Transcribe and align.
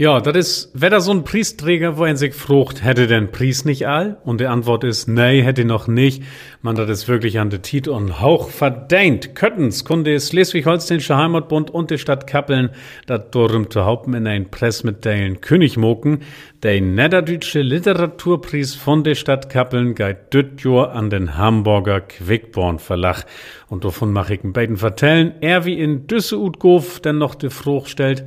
Ja, 0.00 0.20
das 0.20 0.36
ist, 0.36 0.70
wer 0.74 0.90
da 0.90 1.00
so 1.00 1.10
ein 1.10 1.24
Priesträger, 1.24 1.96
wo 1.96 2.04
er 2.04 2.16
sich 2.16 2.32
frucht, 2.32 2.84
hätte 2.84 3.08
denn 3.08 3.32
Priest 3.32 3.66
nicht 3.66 3.88
all? 3.88 4.18
Und 4.22 4.40
die 4.40 4.46
Antwort 4.46 4.84
ist, 4.84 5.08
nee, 5.08 5.42
hätte 5.42 5.64
noch 5.64 5.88
nicht. 5.88 6.22
Man, 6.62 6.76
das 6.76 6.88
ist 6.88 7.08
wirklich 7.08 7.40
an 7.40 7.50
der 7.50 7.62
Tit 7.62 7.88
und 7.88 8.20
Hauch 8.20 8.48
verdient. 8.48 9.34
Köttens, 9.34 9.84
kunde 9.84 10.20
Schleswig-Holsteinische 10.20 11.16
Heimatbund 11.16 11.72
und 11.72 11.90
die 11.90 11.98
Stadt 11.98 12.28
Kappeln, 12.28 12.70
dat 13.06 13.32
berühmte 13.32 13.86
Haupten 13.86 14.14
in 14.14 14.28
ein 14.28 14.52
Press 14.52 14.84
mit 14.84 15.04
deilen 15.04 15.40
König 15.40 15.76
moken. 15.76 16.20
Der 16.62 16.80
Niederdeutsche 16.80 17.62
Literaturpreis 17.62 18.76
von 18.76 19.02
der 19.02 19.16
Stadt 19.16 19.50
Kappeln 19.50 19.96
geht 19.96 20.32
düt 20.32 20.64
an 20.64 21.10
den 21.10 21.36
Hamburger 21.36 22.02
Quickborn 22.02 22.78
Verlag. 22.78 23.24
Und 23.66 23.84
davon 23.84 24.12
mach 24.12 24.30
ich 24.30 24.42
beiden 24.44 24.76
vertellen, 24.76 25.32
er 25.40 25.64
wie 25.64 25.80
in 25.80 26.06
Düsse 26.06 26.38
Utgof 26.38 27.00
denn 27.00 27.18
noch 27.18 27.34
de 27.34 27.50
Frucht 27.50 27.90
stellt, 27.90 28.24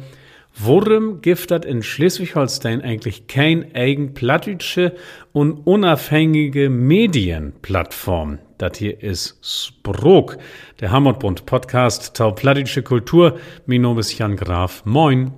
Worum 0.54 1.22
giftet 1.22 1.64
in 1.64 1.82
Schleswig-Holstein 1.82 2.82
eigentlich 2.82 3.28
kein 3.28 3.74
eigen 3.74 4.14
plattdeutsche 4.14 4.96
und 5.32 5.66
unabhängige 5.66 6.70
Medienplattform? 6.70 8.40
Das 8.58 8.78
hier 8.78 9.02
ist 9.02 9.40
Sprog, 9.42 10.38
der 10.82 10.92
Hammerbund 10.92 11.46
Podcast 11.46 12.16
Tau 12.16 12.32
Plattdeutsche 12.32 12.84
Kultur. 12.84 13.40
Mein 13.66 13.82
Name 13.82 14.02
ist 14.02 14.18
Jan 14.18 14.36
Graf. 14.36 14.84
Moin. 14.86 15.32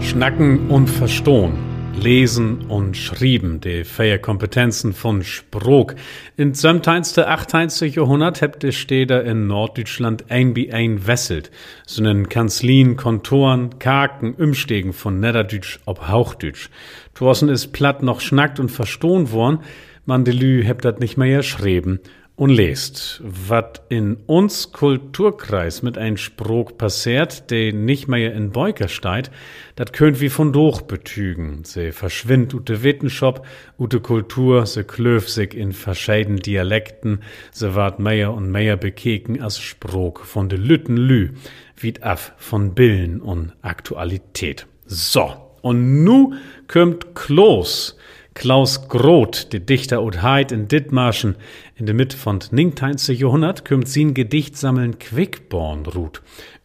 Schnacken 0.00 0.68
und 0.68 0.88
Verstohn. 0.88 1.69
Lesen 2.02 2.62
und 2.68 2.96
Schrieben, 2.96 3.60
die 3.60 3.84
vier 3.84 4.18
Kompetenzen 4.18 4.94
von 4.94 5.22
Sprog. 5.22 5.96
In 6.38 6.54
17. 6.54 7.02
18. 7.24 7.90
Jahrhundert 7.90 8.40
habt 8.40 8.62
die 8.62 8.72
Städte 8.72 9.16
in 9.16 9.46
Norddeutschland 9.46 10.30
ein 10.30 10.56
wie 10.56 10.72
ein 10.72 11.06
wesselt, 11.06 11.50
so 11.86 12.02
einen 12.02 12.30
Kanzlien, 12.30 12.96
Kontoren, 12.96 13.78
Kaken, 13.78 14.34
Umstegen 14.34 14.94
von 14.94 15.20
Niederdeutsch 15.20 15.78
ob 15.84 16.08
Hauchdeutsch. 16.08 16.70
Thorsten 17.14 17.50
ist 17.50 17.72
platt 17.72 18.02
noch 18.02 18.22
schnackt 18.22 18.58
und 18.58 18.70
verstohn 18.70 19.30
worden, 19.30 19.58
man 20.06 20.24
de 20.24 20.32
Lü 20.32 20.64
dat 20.64 21.00
nicht 21.00 21.18
mehr 21.18 21.36
geschrieben 21.38 22.00
und 22.40 22.48
lest, 22.48 23.20
wat 23.22 23.82
in 23.90 24.16
uns 24.24 24.72
Kulturkreis 24.72 25.82
mit 25.82 25.98
ein 25.98 26.16
Sprog 26.16 26.78
passiert, 26.78 27.50
de 27.50 27.70
nicht 27.70 28.08
mehr 28.08 28.32
in 28.32 28.50
Beuker 28.50 28.88
steigt, 28.88 29.30
dat 29.76 29.92
könnt 29.92 30.22
wie 30.22 30.30
von 30.30 30.50
durch 30.50 30.80
betügen. 30.80 31.64
Se 31.64 31.92
verschwindt 31.92 32.54
ute 32.54 32.82
Wittenschop, 32.82 33.46
ute 33.78 34.00
Kultur, 34.00 34.64
se 34.64 34.84
klöf 34.84 35.28
sich 35.28 35.52
in 35.52 35.74
verschieden 35.74 36.36
Dialekten, 36.36 37.20
se 37.52 37.74
ward 37.74 37.98
mehr 37.98 38.32
und 38.32 38.50
mehr 38.50 38.78
bekeken 38.78 39.42
als 39.42 39.58
Sprog 39.58 40.20
von 40.20 40.48
de 40.48 40.58
Lütten 40.58 40.96
Lü, 40.96 41.32
wie 41.76 41.92
af 42.00 42.32
von 42.38 42.74
Billen 42.74 43.20
und 43.20 43.52
Aktualität. 43.60 44.66
So, 44.86 45.30
und 45.60 46.04
nu 46.04 46.32
kömmt 46.68 47.14
Klos, 47.14 47.98
Klaus 48.40 48.88
Groth, 48.88 49.52
die 49.52 49.60
Dichter 49.60 50.00
und 50.00 50.22
Heid 50.22 50.50
in 50.50 50.66
Dithmarschen, 50.66 51.36
in 51.76 51.84
der 51.84 51.94
Mitte 51.94 52.16
von 52.16 52.38
19. 52.50 53.14
Jahrhundert, 53.14 53.66
kümmt 53.66 53.86
sin 53.86 54.14
Gedicht 54.14 54.56
sammeln 54.56 54.98
Quickborn 54.98 55.84
ruht. 55.84 56.22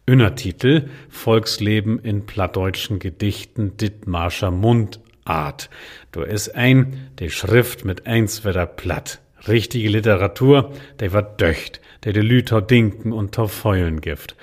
Untertitel 0.08 0.88
Volksleben 1.10 1.98
in 1.98 2.24
plattdeutschen 2.24 2.98
Gedichten 2.98 3.76
Dithmarscher 3.76 4.50
Mundart. 4.50 5.68
Du 6.12 6.22
ist 6.22 6.54
ein, 6.54 7.10
die 7.18 7.28
Schrift 7.28 7.84
mit 7.84 8.06
eins 8.06 8.46
wieder 8.46 8.64
platt. 8.64 9.20
Richtige 9.46 9.90
Literatur, 9.90 10.72
der 10.98 11.12
war 11.12 11.24
döcht, 11.24 11.82
der 12.04 12.14
de 12.14 12.22
Lüter 12.22 12.62
dinken 12.62 13.12
und 13.12 13.34
tau 13.34 13.48
feulen 13.48 14.00
gift. 14.00 14.34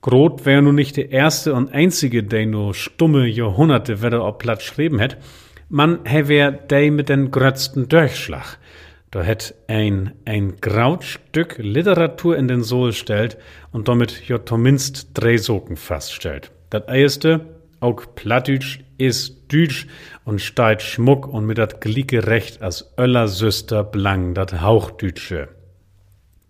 Groth 0.00 0.44
wär 0.44 0.60
nun 0.60 0.74
nicht 0.74 0.96
der 0.96 1.12
erste 1.12 1.54
und 1.54 1.72
einzige, 1.72 2.24
der 2.24 2.46
nur 2.46 2.74
stumme 2.74 3.28
Jahrhunderte 3.28 4.02
wieder 4.02 4.24
auf 4.24 4.38
platt 4.38 4.60
schreiben 4.60 4.98
hätt, 4.98 5.18
man 5.74 6.04
hewer 6.04 6.52
dei 6.52 6.92
mit 6.92 7.08
den 7.08 7.32
grötzten 7.32 7.88
Durchschlag. 7.88 8.58
Da 9.10 9.22
hätt 9.22 9.56
ein, 9.66 10.12
ein 10.24 10.60
Grautstück 10.60 11.58
Literatur 11.58 12.36
in 12.36 12.46
den 12.46 12.62
Sohl 12.62 12.92
stellt 12.92 13.36
und 13.72 13.88
damit 13.88 14.22
jo 14.28 14.38
zumindest 14.38 15.08
drei 15.14 15.36
Soken 15.36 15.76
faststellt. 15.76 16.52
Dat 16.70 16.88
erste, 16.88 17.40
auch 17.80 18.04
Plattdütsch 18.14 18.84
is 18.98 19.48
Dütsch 19.48 19.88
und 20.24 20.40
steit 20.40 20.80
Schmuck 20.80 21.26
und 21.26 21.44
mit 21.44 21.58
dat 21.58 21.80
glieke 21.80 22.28
Recht 22.28 22.62
als 22.62 22.94
Öller 22.96 23.26
Süster 23.26 23.82
blang 23.82 24.32
dat 24.34 24.60
Hauchdütsche. 24.60 25.48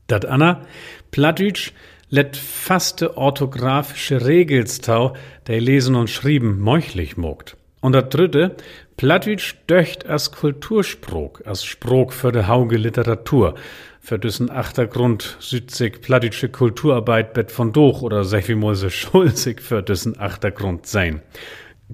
Dat 0.07 0.27
Anna, 0.27 0.67
Plattdütsch, 1.13 1.73
let 2.11 2.37
faste 2.37 3.17
orthografische 3.17 4.27
Regelstau, 4.27 5.15
der 5.47 5.63
lesen 5.63 5.95
und 5.95 6.11
schrieben 6.11 6.61
meuchlich 6.61 7.17
mogt. 7.17 7.57
Und 7.85 7.93
das 7.93 8.09
dritte, 8.09 8.57
Plattdeutsch 8.97 9.57
döcht 9.69 10.07
als 10.09 10.33
Kultursprog, 10.33 11.43
als 11.45 11.67
Sprog 11.67 12.15
für 12.15 12.33
de 12.33 12.47
hauge 12.47 12.79
Literatur, 12.79 13.57
für 14.01 14.19
dessen 14.19 14.51
Achtergrund 14.51 15.37
südzig 15.39 16.01
plattdeutsche 16.01 16.49
Kulturarbeit 16.49 17.35
bet 17.35 17.53
von 17.53 17.75
Doch 17.75 18.01
oder 18.01 18.25
sech 18.25 18.49
Mose 18.57 18.89
schulzig 18.89 19.61
für 19.61 19.83
dessen 19.83 20.19
Achtergrund 20.19 20.87
sein. 20.87 21.21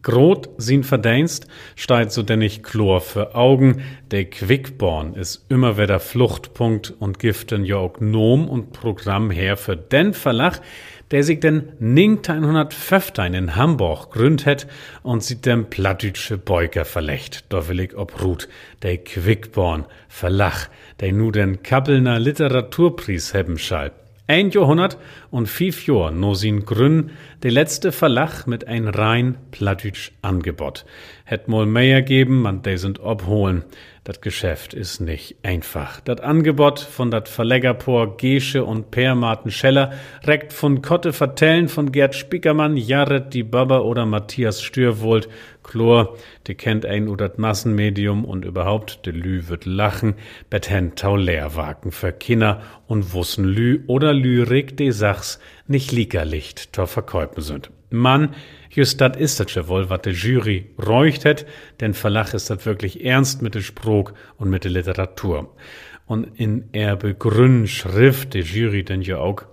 Grot 0.01 0.49
sin 0.59 0.84
Verdienst 0.84 1.49
steigt 1.75 2.12
so 2.12 2.22
denn 2.22 2.39
nicht 2.39 2.62
Chlor 2.62 3.01
für 3.01 3.34
Augen, 3.34 3.83
der 4.12 4.27
Quickborn 4.27 5.15
ist 5.15 5.45
immer 5.49 5.77
wieder 5.77 5.99
Fluchtpunkt 5.99 6.95
und 7.01 7.19
giften 7.19 7.65
ja 7.65 7.78
auch 7.78 7.99
Nom 7.99 8.49
und 8.49 8.72
Programm 8.72 9.33
her 9.33 9.57
für 9.57 9.77
den 9.77 10.15
Verlach, 10.15 10.61
der 11.10 11.25
sich 11.25 11.41
den 11.41 11.72
1915 11.81 13.34
in 13.34 13.56
Hamburg 13.56 14.12
gründet 14.12 14.66
und 15.03 15.22
sich 15.22 15.41
dem 15.41 15.66
plattdütsche 15.71 16.38
Beuker 16.38 16.84
verlecht. 16.84 17.44
Da 17.48 17.69
will 17.69 17.81
ich 17.81 17.97
obrut, 17.97 18.48
der 18.82 18.98
Quickborn 18.98 19.87
Verlach, 20.09 20.69
der 21.00 21.12
nu 21.12 21.31
den 21.31 21.62
Kappelner 21.62 22.19
Literaturpreis 22.19 23.34
hebben 23.34 23.59
schall. 23.59 23.93
Ein 24.31 24.50
Jahrhundert 24.50 24.97
und 25.32 25.48
fünf 25.48 25.88
Jahr 25.88 26.12
no 26.12 26.34
sin 26.34 26.65
Grün, 26.65 27.10
der 27.42 27.50
letzte 27.50 27.91
Verlach 27.91 28.47
mit 28.47 28.65
ein 28.69 28.87
rein 28.87 29.37
plattdütsch 29.50 30.12
Angebot. 30.22 30.87
Hätt 31.25 31.48
mal 31.48 31.66
mehr 31.66 32.03
geben, 32.03 32.41
man 32.41 32.62
de 32.62 32.77
sind 32.77 33.00
obholen. 33.00 33.65
Das 34.10 34.21
Geschäft 34.21 34.75
ist 34.75 34.98
nicht 34.98 35.37
einfach. 35.44 36.00
Das 36.00 36.19
Angebot 36.19 36.81
von 36.81 37.12
dat 37.12 37.28
Verleggerpor 37.28 38.16
Gesche 38.16 38.65
und 38.65 38.91
Per 38.91 39.15
Martin 39.15 39.53
Scheller 39.53 39.93
reckt 40.25 40.53
von 40.53 40.82
Kotte 40.82 41.12
Vertellen 41.12 41.69
von 41.69 41.93
Gerd 41.93 42.16
Spickermann, 42.16 42.76
Jared 42.76 43.32
die 43.32 43.44
Baba 43.44 43.78
oder 43.78 44.06
Matthias 44.06 44.62
Stürwold, 44.62 45.28
Chlor, 45.62 46.16
die 46.48 46.56
kennt 46.56 46.84
ein 46.87 47.06
oder 47.06 47.28
dat 47.28 47.38
Massenmedium 47.38 48.25
und 48.25 48.44
überhaupt, 48.44 49.06
de 49.06 49.12
Lü 49.12 49.47
wird 49.47 49.65
lachen, 49.65 50.15
beten 50.48 50.97
tau 50.97 51.15
Leerwagen 51.15 51.92
für 51.92 52.10
Kinder 52.10 52.62
und 52.88 53.15
wussen 53.15 53.44
Lü 53.44 53.84
oder 53.87 54.12
Lyrik 54.12 54.77
de 54.77 54.91
Sachs 54.91 55.38
nicht 55.69 55.92
Liegerlicht 55.92 56.72
tor 56.72 56.88
verkäupen 56.88 57.44
sind. 57.44 57.71
Mann, 57.91 58.34
just 58.70 58.98
dat 58.98 59.16
is 59.16 59.36
dat 59.36 59.66
wohl, 59.66 59.88
wat 59.88 60.04
de 60.04 60.12
Jury 60.12 60.66
räucht 60.78 61.22
het, 61.22 61.47
denn 61.81 61.94
Verlach 61.94 62.34
ist 62.34 62.48
dat 62.50 62.64
wirklich 62.64 63.04
ernst 63.04 63.42
mit 63.42 63.54
de 63.54 63.62
Sprog 63.62 64.14
und 64.38 64.50
mit 64.50 64.62
de 64.64 64.70
Literatur. 64.70 65.48
Und 66.06 66.28
in 66.34 66.64
er 66.72 66.97
begründen 66.97 67.66
Schrift 67.66 68.32
de 68.34 68.42
Jury 68.42 68.84
denn 68.84 69.03
ja 69.03 69.19
auch 69.19 69.44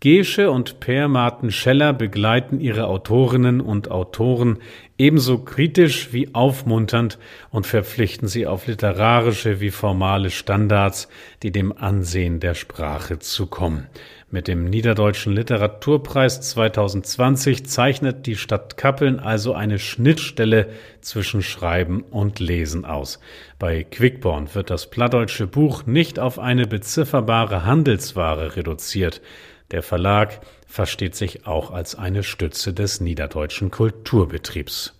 Gesche 0.00 0.50
und 0.50 0.78
Per 0.78 1.08
Martin 1.08 1.50
Scheller 1.50 1.94
begleiten 1.94 2.60
ihre 2.60 2.86
Autorinnen 2.86 3.62
und 3.62 3.90
Autoren 3.90 4.58
ebenso 4.98 5.38
kritisch 5.38 6.12
wie 6.12 6.34
aufmunternd 6.34 7.18
und 7.50 7.66
verpflichten 7.66 8.28
sie 8.28 8.46
auf 8.46 8.66
literarische 8.66 9.60
wie 9.60 9.70
formale 9.70 10.30
Standards, 10.30 11.08
die 11.42 11.52
dem 11.52 11.76
Ansehen 11.76 12.40
der 12.40 12.54
Sprache 12.54 13.18
zukommen. 13.18 13.88
Mit 14.28 14.48
dem 14.48 14.64
Niederdeutschen 14.64 15.32
Literaturpreis 15.32 16.40
2020 16.40 17.64
zeichnet 17.66 18.26
die 18.26 18.34
Stadt 18.34 18.76
Kappeln 18.76 19.20
also 19.20 19.54
eine 19.54 19.78
Schnittstelle 19.78 20.68
zwischen 21.00 21.42
Schreiben 21.42 22.02
und 22.02 22.40
Lesen 22.40 22.84
aus. 22.84 23.20
Bei 23.60 23.84
Quickborn 23.84 24.52
wird 24.54 24.70
das 24.70 24.90
plattdeutsche 24.90 25.46
Buch 25.46 25.86
nicht 25.86 26.18
auf 26.18 26.40
eine 26.40 26.66
bezifferbare 26.66 27.64
Handelsware 27.64 28.56
reduziert. 28.56 29.22
Der 29.70 29.82
Verlag 29.82 30.40
versteht 30.66 31.14
sich 31.14 31.46
auch 31.46 31.70
als 31.70 31.94
eine 31.94 32.22
Stütze 32.22 32.72
des 32.72 33.00
niederdeutschen 33.00 33.70
Kulturbetriebs. 33.70 34.94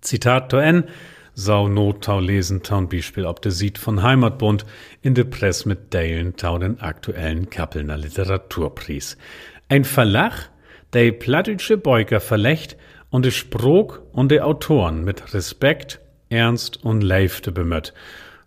Zitat 0.00 0.50
to 0.50 0.58
N. 0.58 0.84
Sau 1.34 1.68
not 1.68 2.04
tau 2.04 2.20
lesen 2.20 2.62
taun 2.62 2.88
Beispiel 2.88 3.24
ob 3.24 3.40
de 3.40 3.52
Sied 3.52 3.78
von 3.78 4.02
Heimatbund 4.02 4.66
in 5.00 5.14
de 5.14 5.24
Press 5.24 5.64
mit 5.64 5.94
Dalen 5.94 6.36
tau 6.36 6.58
den 6.58 6.80
aktuellen 6.80 7.48
Kappelner 7.48 7.96
Literaturpreis. 7.96 9.16
Ein 9.68 9.84
Verlag, 9.84 10.50
der 10.92 11.12
plattdeutsche 11.12 11.78
Beuger 11.78 12.20
verlecht 12.20 12.76
und 13.08 13.24
de 13.24 13.32
Sprog 13.32 14.02
und 14.12 14.30
de 14.30 14.40
Autoren 14.40 15.04
mit 15.04 15.32
Respekt, 15.32 16.00
Ernst 16.28 16.84
und 16.84 17.02
Leifte 17.02 17.52
bemött. 17.52 17.94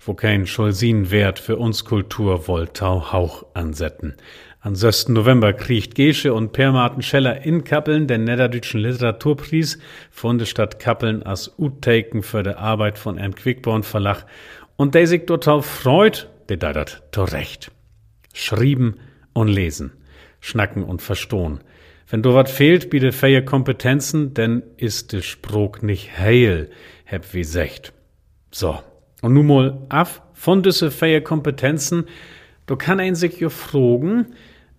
wo 0.05 0.13
kein 0.13 0.45
Scholsin 0.45 1.09
Wert 1.09 1.39
für 1.39 1.57
uns 1.57 1.83
Kultur 1.83 2.47
Woltau 2.47 3.11
Hauch 3.11 3.45
ansetzen. 3.53 4.15
Am 4.65 4.73
6. 4.73 5.09
November 5.09 5.53
kriegt 5.53 5.93
Gesche 5.93 6.33
und 6.33 6.51
Per 6.51 6.71
Martin 6.71 7.03
Scheller 7.03 7.45
in 7.45 7.63
Kappeln 7.63 8.07
den 8.07 8.23
Niederdütschen 8.23 8.79
Literaturpreis 8.79 9.77
von 10.09 10.39
der 10.39 10.47
Stadt 10.47 10.79
Kappeln 10.79 11.21
als 11.21 11.53
Uttaken 11.59 12.23
für 12.23 12.41
die 12.41 12.55
Arbeit 12.55 12.97
von 12.97 13.19
Ernst 13.19 13.37
Quickborn 13.37 13.83
Verlag 13.83 14.25
und 14.75 14.95
der 14.95 15.05
sich 15.05 15.27
total 15.27 15.61
freut, 15.61 16.31
der 16.49 16.57
deidert 16.57 17.03
recht. 17.15 17.69
Schrieben 18.33 18.95
und 19.33 19.49
lesen, 19.49 19.91
schnacken 20.39 20.81
und 20.81 21.03
verstohn. 21.03 21.59
Wenn 22.09 22.23
du 22.23 22.33
wat 22.33 22.49
fehlt, 22.49 22.89
biete 22.89 23.11
feie 23.11 23.45
Kompetenzen, 23.45 24.33
denn 24.33 24.63
ist 24.77 25.13
de 25.13 25.21
Spruch 25.21 25.83
nicht 25.83 26.17
heil, 26.17 26.71
heb 27.03 27.35
wie 27.35 27.43
secht. 27.43 27.93
So. 28.49 28.79
Und 29.21 29.35
nun 29.35 29.45
mal 29.45 29.77
af 29.89 30.23
von 30.33 30.63
diese 30.63 30.89
feie 30.89 31.21
Kompetenzen, 31.21 32.05
du 32.65 32.75
kann 32.75 32.99
ein 32.99 33.13
sich 33.13 33.39
jo 33.39 33.51
fragen, 33.51 34.33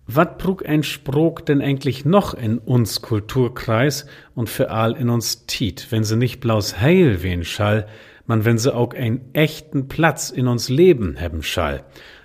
wat 0.07 0.37
brug 0.37 0.65
ein 0.67 0.83
Spruch 0.83 1.41
denn 1.41 1.61
eigentlich 1.61 2.05
noch 2.05 2.33
in 2.33 2.57
uns 2.57 3.01
Kulturkreis 3.01 4.07
und 4.33 4.49
für 4.49 4.71
all 4.71 4.93
in 4.93 5.09
uns 5.09 5.45
Tiet, 5.45 5.87
wenn 5.89 6.03
sie 6.03 6.15
nicht 6.15 6.39
blaus 6.39 6.79
heil 6.79 7.21
wen 7.21 7.43
schall, 7.43 7.87
man 8.25 8.45
wenn 8.45 8.57
sie 8.57 8.73
auch 8.73 8.93
einen 8.93 9.33
echten 9.33 9.87
Platz 9.87 10.29
in 10.29 10.47
uns 10.47 10.69
Leben 10.69 11.19
haben 11.19 11.43
schall. 11.43 11.83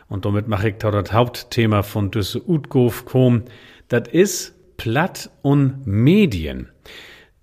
Und 0.08 0.24
damit 0.24 0.46
mache 0.46 0.70
ich 0.70 0.76
da 0.76 0.90
das 0.90 1.12
Hauptthema 1.12 1.82
von 1.82 2.10
düsse 2.10 2.40
Utgof 2.46 3.04
kom, 3.04 3.42
dat 3.88 4.08
is 4.08 4.54
Platt 4.76 5.30
und 5.42 5.86
Medien. 5.86 6.68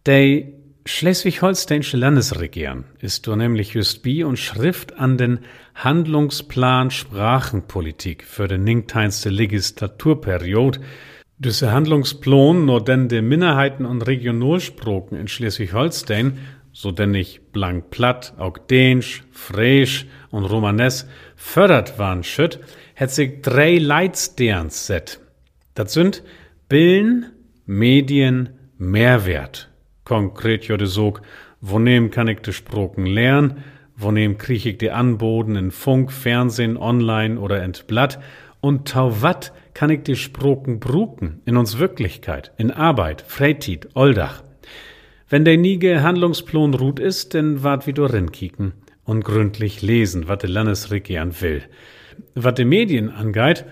Die 0.07 0.53
Schleswig-Holsteinische 0.85 1.97
Landesregierung 1.97 2.85
ist 2.99 3.27
du 3.27 3.35
nämlich 3.35 3.73
just 3.73 4.01
bi 4.01 4.23
und 4.23 4.39
schrift 4.39 4.97
an 4.97 5.17
den 5.17 5.39
Handlungsplan 5.75 6.89
Sprachenpolitik 6.89 8.23
für 8.23 8.47
den 8.47 8.63
ninkteinste 8.63 9.29
Legislaturperiode. 9.29 10.79
Diese 11.37 11.71
Handlungsplan 11.71 12.65
nur 12.65 12.83
denn 12.83 13.07
de 13.07 13.21
Minderheiten 13.21 13.85
und 13.85 14.01
Regionalsproken 14.01 15.17
in 15.17 15.27
Schleswig-Holstein, 15.27 16.39
so 16.71 16.91
denn 16.91 17.11
nicht 17.11 17.51
blank 17.51 17.89
platt, 17.89 18.33
auch 18.37 18.57
Dänisch, 18.57 19.23
Fräisch 19.31 20.05
und 20.31 20.45
Romanes 20.45 21.07
fördert 21.35 21.99
waren 21.99 22.23
schütt, 22.23 22.59
hat 22.95 23.11
sich 23.11 23.41
drei 23.41 23.77
Leitsterns 23.77 24.87
set. 24.87 25.19
Das 25.75 25.93
sind 25.93 26.23
Billen, 26.67 27.31
Medien, 27.65 28.49
Mehrwert. 28.77 29.68
Konkret 30.09 30.65
jode 30.65 30.87
sog, 30.87 31.21
wonehm 31.61 32.09
kann 32.09 32.27
ich 32.27 32.39
de 32.39 32.51
Sproken 32.51 33.05
lernen, 33.05 33.63
wonehm 33.95 34.39
krieg 34.39 34.65
ich 34.65 34.79
de 34.79 34.89
Anboden 34.89 35.55
in 35.55 35.69
Funk, 35.69 36.11
Fernsehen, 36.11 36.77
online 36.77 37.39
oder 37.39 37.61
ent 37.61 37.85
Blatt 37.85 38.17
und 38.59 38.87
tau 38.87 39.21
wat 39.21 39.53
kann 39.75 39.91
ich 39.91 40.01
de 40.01 40.15
Sproken 40.15 40.79
bruken 40.79 41.43
in 41.45 41.57
uns 41.57 41.77
Wirklichkeit, 41.77 42.51
in 42.57 42.71
Arbeit, 42.71 43.21
Freitit, 43.21 43.89
Oldach. 43.93 44.43
Wenn 45.29 45.45
der 45.45 45.57
niege 45.57 46.01
Handlungsplan 46.01 46.73
ruht 46.73 46.97
ist, 46.97 47.35
denn 47.35 47.61
wart 47.61 47.85
wie 47.85 47.93
dorin 47.93 48.31
kicken 48.31 48.73
und 49.03 49.23
gründlich 49.23 49.83
lesen, 49.83 50.27
wat 50.27 50.41
de 50.41 50.49
Landesregierung 50.49 51.39
will. 51.39 51.61
Wat 52.33 52.57
de 52.57 52.65
Medien 52.65 53.11
angeht, 53.11 53.63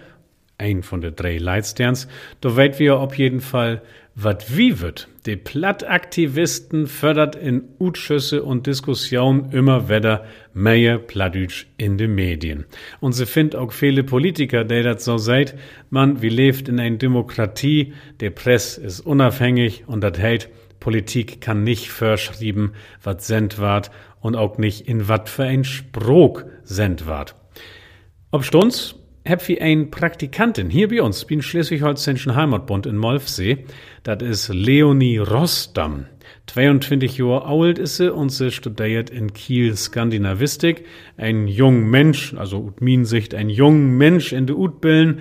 ein 0.59 0.83
von 0.83 1.01
de 1.01 1.11
drei 1.11 1.39
Leitsterns, 1.39 2.07
da 2.41 2.55
weit 2.55 2.77
wir 2.77 2.99
auf 2.99 3.17
jeden 3.17 3.41
Fall, 3.41 3.81
wat 4.19 4.57
wie 4.57 4.79
wird. 4.79 5.09
Die 5.27 5.35
Plattaktivisten 5.35 6.87
fördert 6.87 7.35
in 7.35 7.65
Utschüsse 7.79 8.41
und 8.41 8.65
Diskussion 8.65 9.51
immer 9.51 9.89
wieder 9.89 10.25
mehr 10.55 10.97
Plattdütsch 10.97 11.67
in 11.77 11.99
de 11.99 12.07
Medien. 12.07 12.65
Und 12.99 13.13
sie 13.13 13.27
find 13.27 13.55
auch 13.55 13.71
viele 13.71 14.03
Politiker, 14.03 14.63
der 14.63 14.81
dat 14.81 15.01
so 15.01 15.19
seid, 15.19 15.55
man, 15.91 16.23
wie 16.23 16.29
lebt 16.29 16.67
in 16.67 16.79
einer 16.79 16.97
Demokratie, 16.97 17.93
der 18.19 18.31
Press 18.31 18.79
ist 18.79 19.01
unabhängig 19.01 19.83
und 19.85 20.01
dat 20.01 20.17
hält, 20.17 20.49
Politik 20.79 21.39
kann 21.39 21.63
nicht 21.63 21.91
verschrieben, 21.91 22.73
wat 23.03 23.21
send 23.21 23.59
ward 23.59 23.91
und 24.19 24.35
auch 24.35 24.57
nicht 24.57 24.87
in 24.87 25.07
wat 25.07 25.29
für 25.29 25.43
ein 25.43 25.63
Sprog 25.63 26.45
send 26.63 27.05
ward. 27.05 27.35
Ob 28.31 28.43
Stunz 28.43 28.95
wie 29.47 29.59
ein 29.59 29.91
Praktikantin 29.91 30.69
hier 30.69 30.87
bei 30.87 31.01
uns, 31.01 31.25
bin 31.25 31.41
Schleswig-Holsteinischen 31.41 32.35
Heimatbund 32.35 32.85
in 32.85 32.95
Molfsee. 32.95 33.65
Das 34.03 34.23
ist 34.23 34.49
Leonie 34.49 35.17
Rostam. 35.17 36.05
22 36.47 37.17
Jahre 37.17 37.45
alt 37.45 37.77
ist 37.77 37.97
sie 37.97 38.13
und 38.13 38.29
sie 38.29 38.51
studiert 38.51 39.09
in 39.09 39.33
Kiel 39.33 39.75
Skandinavistik. 39.75 40.85
Ein 41.17 41.47
jung 41.47 41.89
Mensch, 41.89 42.33
also 42.35 42.59
ut 42.59 42.79
min 42.79 43.03
Sicht, 43.03 43.35
ein 43.35 43.49
jung 43.49 43.97
Mensch 43.97 44.31
in 44.31 44.47
de 44.47 44.55
Utbillen. 44.55 45.19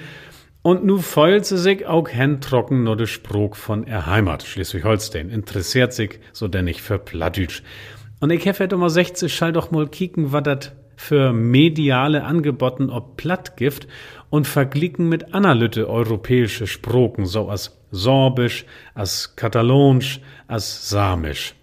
Und 0.62 0.84
nu 0.84 0.98
feuert 0.98 1.44
sie 1.44 1.58
sich 1.58 1.86
auch 1.86 2.08
trocken 2.40 2.84
nur 2.84 2.96
de 2.96 3.06
Spruch 3.06 3.56
von 3.56 3.86
er 3.86 4.06
Heimat, 4.06 4.44
Schleswig-Holstein. 4.44 5.30
Interessiert 5.30 5.92
sich 5.92 6.20
so 6.32 6.46
denn 6.46 6.66
nicht 6.66 6.80
für 6.80 6.98
Plattdütsch. 6.98 7.62
Und 8.20 8.30
ich 8.30 8.46
hef 8.46 8.60
halt 8.60 8.72
immer 8.72 8.88
60, 8.88 9.34
schall 9.34 9.52
doch 9.52 9.70
mal 9.70 9.88
kicken, 9.88 10.32
was 10.32 10.42
dat 10.44 10.76
für 10.96 11.32
mediale 11.32 12.24
Angeboten 12.24 12.90
ob 12.90 13.16
Plattgift 13.16 13.86
und 14.30 14.46
verglichen 14.46 15.08
mit 15.08 15.34
analyte 15.34 15.88
europäische 15.88 16.66
Sproken, 16.66 17.26
so 17.26 17.48
als 17.48 17.78
Sorbisch, 17.90 18.66
als 18.94 19.36
Katalonisch, 19.36 20.20
als 20.48 20.88
Samisch. 20.88 21.54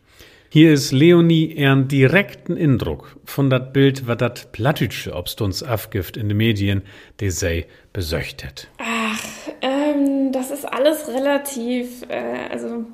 Hier 0.50 0.72
ist 0.72 0.92
Leonie 0.92 1.56
ehren 1.56 1.88
direkten 1.88 2.56
Indruck 2.58 3.18
von 3.26 3.50
dat 3.50 3.74
Bild, 3.74 4.06
wat 4.06 4.22
dat 4.22 4.52
Plattütsche 4.52 5.16
obst 5.16 5.42
uns 5.42 5.64
afgift 5.64 6.16
in 6.16 6.28
den 6.30 6.38
Medien, 6.38 6.84
de 7.20 7.30
sei 7.30 7.66
besöchtet. 7.92 8.68
Ach, 8.78 9.20
ähm, 9.62 10.32
das 10.32 10.52
ist 10.52 10.66
alles 10.66 11.08
relativ, 11.08 12.04
äh, 12.08 12.52
also 12.52 12.86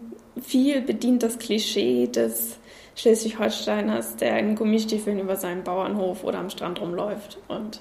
viel 0.41 0.81
bedient 0.81 1.21
das 1.21 1.37
Klischee 1.37 2.07
des 2.07 2.58
Schleswig-Holsteiners, 2.99 4.17
der 4.17 4.39
in 4.39 4.55
Gummistiefeln 4.55 5.19
über 5.19 5.37
seinen 5.37 5.63
Bauernhof 5.63 6.23
oder 6.23 6.39
am 6.39 6.49
Strand 6.49 6.81
rumläuft 6.81 7.37
und 7.47 7.79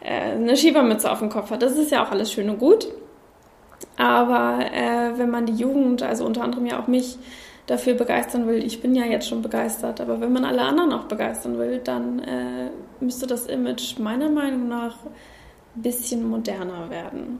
äh, 0.00 0.32
eine 0.32 0.56
Schiebermütze 0.56 1.10
auf 1.10 1.20
dem 1.20 1.28
Kopf 1.28 1.50
hat. 1.50 1.62
Das 1.62 1.76
ist 1.76 1.92
ja 1.92 2.04
auch 2.04 2.10
alles 2.10 2.32
schön 2.32 2.50
und 2.50 2.58
gut. 2.58 2.88
Aber 3.96 4.60
äh, 4.72 5.18
wenn 5.18 5.30
man 5.30 5.46
die 5.46 5.54
Jugend, 5.54 6.02
also 6.02 6.24
unter 6.24 6.42
anderem 6.42 6.66
ja 6.66 6.80
auch 6.80 6.88
mich, 6.88 7.16
dafür 7.66 7.94
begeistern 7.94 8.48
will, 8.48 8.64
ich 8.64 8.82
bin 8.82 8.96
ja 8.96 9.04
jetzt 9.04 9.28
schon 9.28 9.42
begeistert, 9.42 10.00
aber 10.00 10.20
wenn 10.20 10.32
man 10.32 10.44
alle 10.44 10.62
anderen 10.62 10.92
auch 10.92 11.04
begeistern 11.04 11.56
will, 11.56 11.78
dann 11.78 12.18
äh, 12.18 12.70
müsste 12.98 13.28
das 13.28 13.46
Image 13.46 13.98
meiner 14.00 14.28
Meinung 14.28 14.66
nach 14.66 14.96
ein 15.76 15.82
bisschen 15.82 16.28
moderner 16.28 16.90
werden 16.90 17.38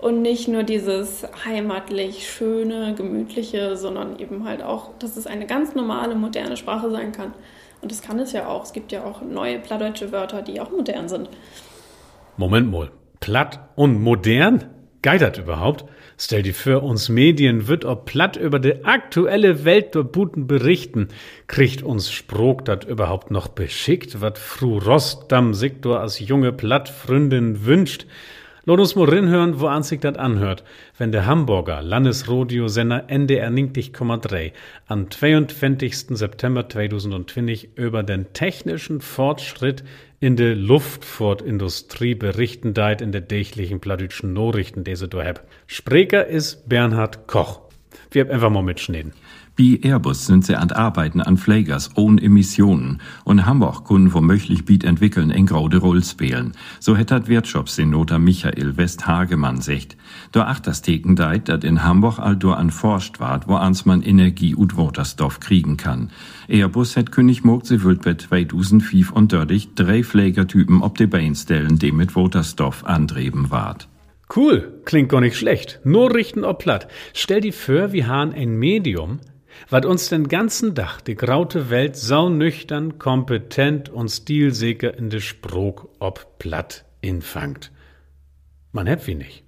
und 0.00 0.22
nicht 0.22 0.48
nur 0.48 0.62
dieses 0.62 1.26
heimatlich 1.44 2.30
schöne, 2.30 2.94
gemütliche, 2.94 3.76
sondern 3.76 4.18
eben 4.18 4.44
halt 4.44 4.62
auch, 4.62 4.90
dass 4.98 5.16
es 5.16 5.26
eine 5.26 5.46
ganz 5.46 5.74
normale, 5.74 6.14
moderne 6.14 6.56
Sprache 6.56 6.90
sein 6.90 7.12
kann. 7.12 7.32
Und 7.80 7.92
das 7.92 8.02
kann 8.02 8.18
es 8.18 8.32
ja 8.32 8.48
auch. 8.48 8.64
Es 8.64 8.72
gibt 8.72 8.92
ja 8.92 9.04
auch 9.04 9.22
neue 9.22 9.58
plattdeutsche 9.58 10.12
Wörter, 10.12 10.42
die 10.42 10.60
auch 10.60 10.70
modern 10.70 11.08
sind. 11.08 11.28
Moment 12.36 12.70
mal. 12.70 12.90
Platt 13.20 13.60
und 13.74 14.00
modern? 14.00 14.64
Geidert 15.02 15.38
überhaupt? 15.38 15.84
Stell 16.16 16.42
dir 16.42 16.54
vor, 16.54 16.82
uns 16.82 17.08
Medien 17.08 17.68
wird 17.68 17.84
ob 17.84 18.04
platt 18.04 18.36
über 18.36 18.58
die 18.58 18.84
aktuelle 18.84 19.64
Welt 19.64 19.92
Buten 20.12 20.48
berichten. 20.48 21.08
Kriegt 21.46 21.82
uns 21.82 22.10
Sprog 22.10 22.64
dat 22.64 22.84
überhaupt 22.84 23.30
noch 23.30 23.46
beschickt, 23.46 24.20
wat 24.20 24.38
Fru 24.38 24.78
Rostam 24.78 25.54
Siktor 25.54 26.00
als 26.00 26.18
junge 26.18 26.52
Plattfreundin 26.52 27.64
wünscht? 27.64 28.06
Lot 28.68 28.80
uns 28.80 28.96
mal 28.96 29.08
rinhören, 29.08 29.60
wo 29.60 29.66
an 29.68 29.82
sich 29.82 30.00
das 30.00 30.16
anhört, 30.16 30.62
wenn 30.98 31.10
der 31.10 31.24
Hamburger 31.24 31.80
Landesradiosender 31.80 33.08
NDR 33.08 33.48
90,3 33.48 34.52
am 34.86 35.10
22. 35.10 36.08
September 36.10 36.68
2020 36.68 37.70
über 37.76 38.02
den 38.02 38.30
technischen 38.34 39.00
Fortschritt 39.00 39.84
in 40.20 40.36
der 40.36 40.54
Luftfahrtindustrie 40.54 42.14
berichten 42.14 42.74
deit 42.74 43.00
in 43.00 43.10
der 43.10 43.26
täglichen 43.26 43.80
plattdütschen 43.80 44.34
Nachrichten, 44.34 44.84
diese 44.84 45.08
du 45.08 45.22
hab. 45.22 45.46
Sprecher 45.66 46.26
ist 46.26 46.68
Bernhard 46.68 47.26
Koch. 47.26 47.62
Wir 48.10 48.26
hab 48.26 48.30
einfach 48.30 48.50
mal 48.50 48.62
mitschneiden. 48.62 49.14
Wie 49.58 49.82
Airbus 49.82 50.24
sind 50.24 50.44
sie 50.44 50.54
an 50.54 50.70
Arbeiten 50.70 51.20
an 51.20 51.36
Flägers 51.36 51.90
ohne 51.96 52.22
Emissionen 52.22 53.00
und 53.24 53.44
Hamburg 53.44 53.88
können 53.88 54.14
womöglich 54.14 54.64
Biet 54.64 54.84
entwickeln 54.84 55.30
in 55.30 55.46
graude 55.46 55.78
Rollspälen. 55.78 56.52
So 56.78 56.96
hättet 56.96 57.26
Wirtschaftssenator 57.26 58.20
Michael 58.20 58.76
Westhagemann 58.76 59.60
secht. 59.60 59.96
Do 60.30 60.42
Achtersteken 60.42 61.16
deit, 61.16 61.48
dat 61.48 61.64
in 61.64 61.82
Hamburg 61.82 62.20
also 62.20 62.52
an 62.52 62.70
forscht 62.70 63.18
ward, 63.18 63.48
wo 63.48 63.56
ans 63.56 63.84
man 63.84 64.02
Energie 64.02 64.54
und 64.54 64.76
Waterstoff 64.76 65.40
kriegen 65.40 65.76
kann. 65.76 66.12
Airbus 66.46 66.94
hätt 66.94 67.10
König 67.10 67.42
mogt 67.42 67.66
sie 67.66 67.82
wild 67.82 68.02
bei 68.02 68.14
2005 68.14 69.10
und 69.10 69.32
dördig 69.32 69.74
drei 69.74 70.04
Flägertypen 70.04 70.82
ob 70.82 70.96
de 70.96 71.08
Bein 71.08 71.34
stellen, 71.34 71.80
dem 71.80 71.96
mit 71.96 72.14
Waterstoff 72.14 72.86
antrieben 72.86 73.50
ward. 73.50 73.88
Cool, 74.34 74.82
klingt 74.84 75.08
gar 75.08 75.22
nicht 75.22 75.38
schlecht. 75.38 75.80
Nur 75.84 76.14
richten 76.14 76.44
ob 76.44 76.58
platt. 76.58 76.86
Stell 77.14 77.40
dir 77.40 77.52
vor, 77.52 77.92
wir 77.92 78.06
haben 78.06 78.32
ein 78.32 78.58
Medium, 78.58 79.20
wat 79.68 79.86
uns 79.86 80.08
den 80.08 80.28
ganzen 80.28 80.74
Dach 80.74 81.00
die 81.00 81.14
graute 81.14 81.70
Welt 81.70 81.96
saunüchtern, 81.96 82.98
kompetent 82.98 83.88
und 83.88 84.08
stilsicher 84.08 84.96
in 84.96 85.10
de 85.10 85.20
Sprog 85.20 85.88
ob 85.98 86.38
platt 86.38 86.84
infangt. 87.00 87.70
Man 88.72 88.86
heb 88.86 89.06
wie 89.06 89.14
nicht. 89.14 89.44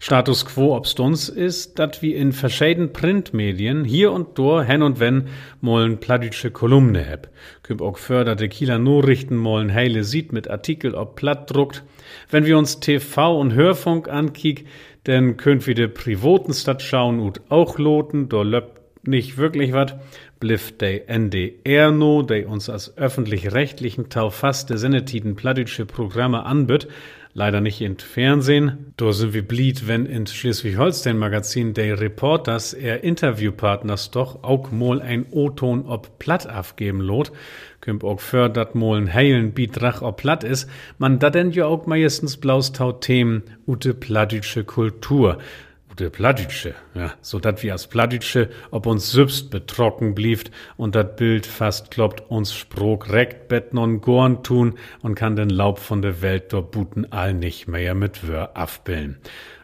Status 0.00 0.46
quo 0.46 0.74
obstuns 0.74 1.28
ist, 1.28 1.78
dat 1.78 2.02
wie 2.02 2.14
in 2.14 2.32
verschiedenen 2.32 2.92
Printmedien 2.92 3.84
hier 3.84 4.12
und 4.12 4.38
dort 4.38 4.66
hen 4.66 4.82
und 4.82 5.00
wenn 5.00 5.28
mollen 5.60 5.98
plattdütsche 5.98 6.50
Kolumne 6.50 7.02
heb. 7.02 7.28
Kümp 7.62 7.82
auch 7.82 7.98
förderte 7.98 8.48
Kieler 8.48 8.78
Nachrichten 8.78 9.36
mollen 9.36 9.72
heile 9.72 10.04
sieht 10.04 10.32
mit 10.32 10.48
Artikel 10.48 10.94
ob 10.94 11.16
platt 11.16 11.50
druckt. 11.50 11.84
Wenn 12.30 12.46
wir 12.46 12.58
uns 12.58 12.80
TV 12.80 13.38
und 13.38 13.54
Hörfunk 13.54 14.08
ankiek, 14.08 14.66
denn 15.06 15.36
könnt 15.36 15.66
wir 15.66 15.74
de 15.74 15.88
privaten 15.88 16.52
Stadt 16.52 16.82
schauen 16.82 17.20
und 17.20 17.50
auch 17.50 17.78
loten, 17.78 18.28
do 18.28 18.42
löppt 18.42 18.75
nicht 19.06 19.36
wirklich 19.36 19.72
wat, 19.72 19.98
bliff 20.40 20.76
de 20.76 21.02
NDR 21.06 21.90
no, 21.90 22.22
de 22.22 22.44
uns 22.44 22.68
als 22.68 22.96
öffentlich-rechtlichen 22.96 24.08
taufasste 24.08 24.78
Sennetiden 24.78 25.36
plattdütsche 25.36 25.86
Programme 25.86 26.44
anbüt, 26.44 26.88
leider 27.36 27.60
nicht 27.60 27.82
in 27.82 27.98
Fernsehen. 27.98 28.94
Da 28.96 29.12
sind 29.12 29.34
wir 29.34 29.46
blied, 29.46 29.86
wenn 29.86 30.06
in 30.06 30.26
Schleswig-Holstein-Magazin 30.26 31.74
der 31.74 32.00
Reporters 32.00 32.72
er 32.72 33.04
Interviewpartners 33.04 34.10
doch 34.10 34.42
auch 34.42 34.70
mal 34.70 35.02
ein 35.02 35.26
O-Ton 35.30 35.84
ob 35.86 36.18
platt 36.18 36.46
abgeben 36.46 37.00
lot. 37.00 37.32
Kümp 37.82 38.04
auch 38.04 38.20
fördert 38.20 38.74
mal 38.74 38.98
ein 38.98 39.12
heilen 39.12 39.52
Bietrach 39.52 40.00
ob 40.00 40.16
platt 40.16 40.44
ist. 40.44 40.68
Man 40.98 41.18
da 41.18 41.28
denn 41.28 41.50
ja 41.50 41.66
auch 41.66 41.86
meistens 41.86 42.38
blaustau 42.38 42.92
Themen 42.92 43.42
ute 43.66 43.92
plattdütsche 43.92 44.64
Kultur 44.64 45.38
de 45.98 46.10
Pladütsche, 46.10 46.74
ja, 46.94 47.14
so 47.20 47.38
dat 47.38 47.62
wir 47.62 47.74
as 47.74 47.86
Pladütsche, 47.86 48.50
ob 48.70 48.86
uns 48.86 49.10
sübst 49.10 49.50
betrocken 49.50 50.14
blieft 50.14 50.50
und 50.76 50.94
dat 50.94 51.16
Bild 51.16 51.46
fast 51.46 51.90
kloppt 51.90 52.30
uns 52.30 52.54
Sprog 52.54 53.10
reckt 53.10 53.48
betten 53.48 53.78
und 53.78 54.00
gorn 54.02 54.42
tun 54.42 54.74
und 55.02 55.14
kann 55.14 55.36
den 55.36 55.50
Laub 55.50 55.78
von 55.78 56.02
der 56.02 56.22
Welt 56.22 56.52
dort 56.52 56.70
buten 56.70 57.10
all 57.12 57.34
nicht 57.34 57.66
mehr 57.66 57.94
mit 57.94 58.28
Wör 58.28 58.56
afbillen. 58.56 59.18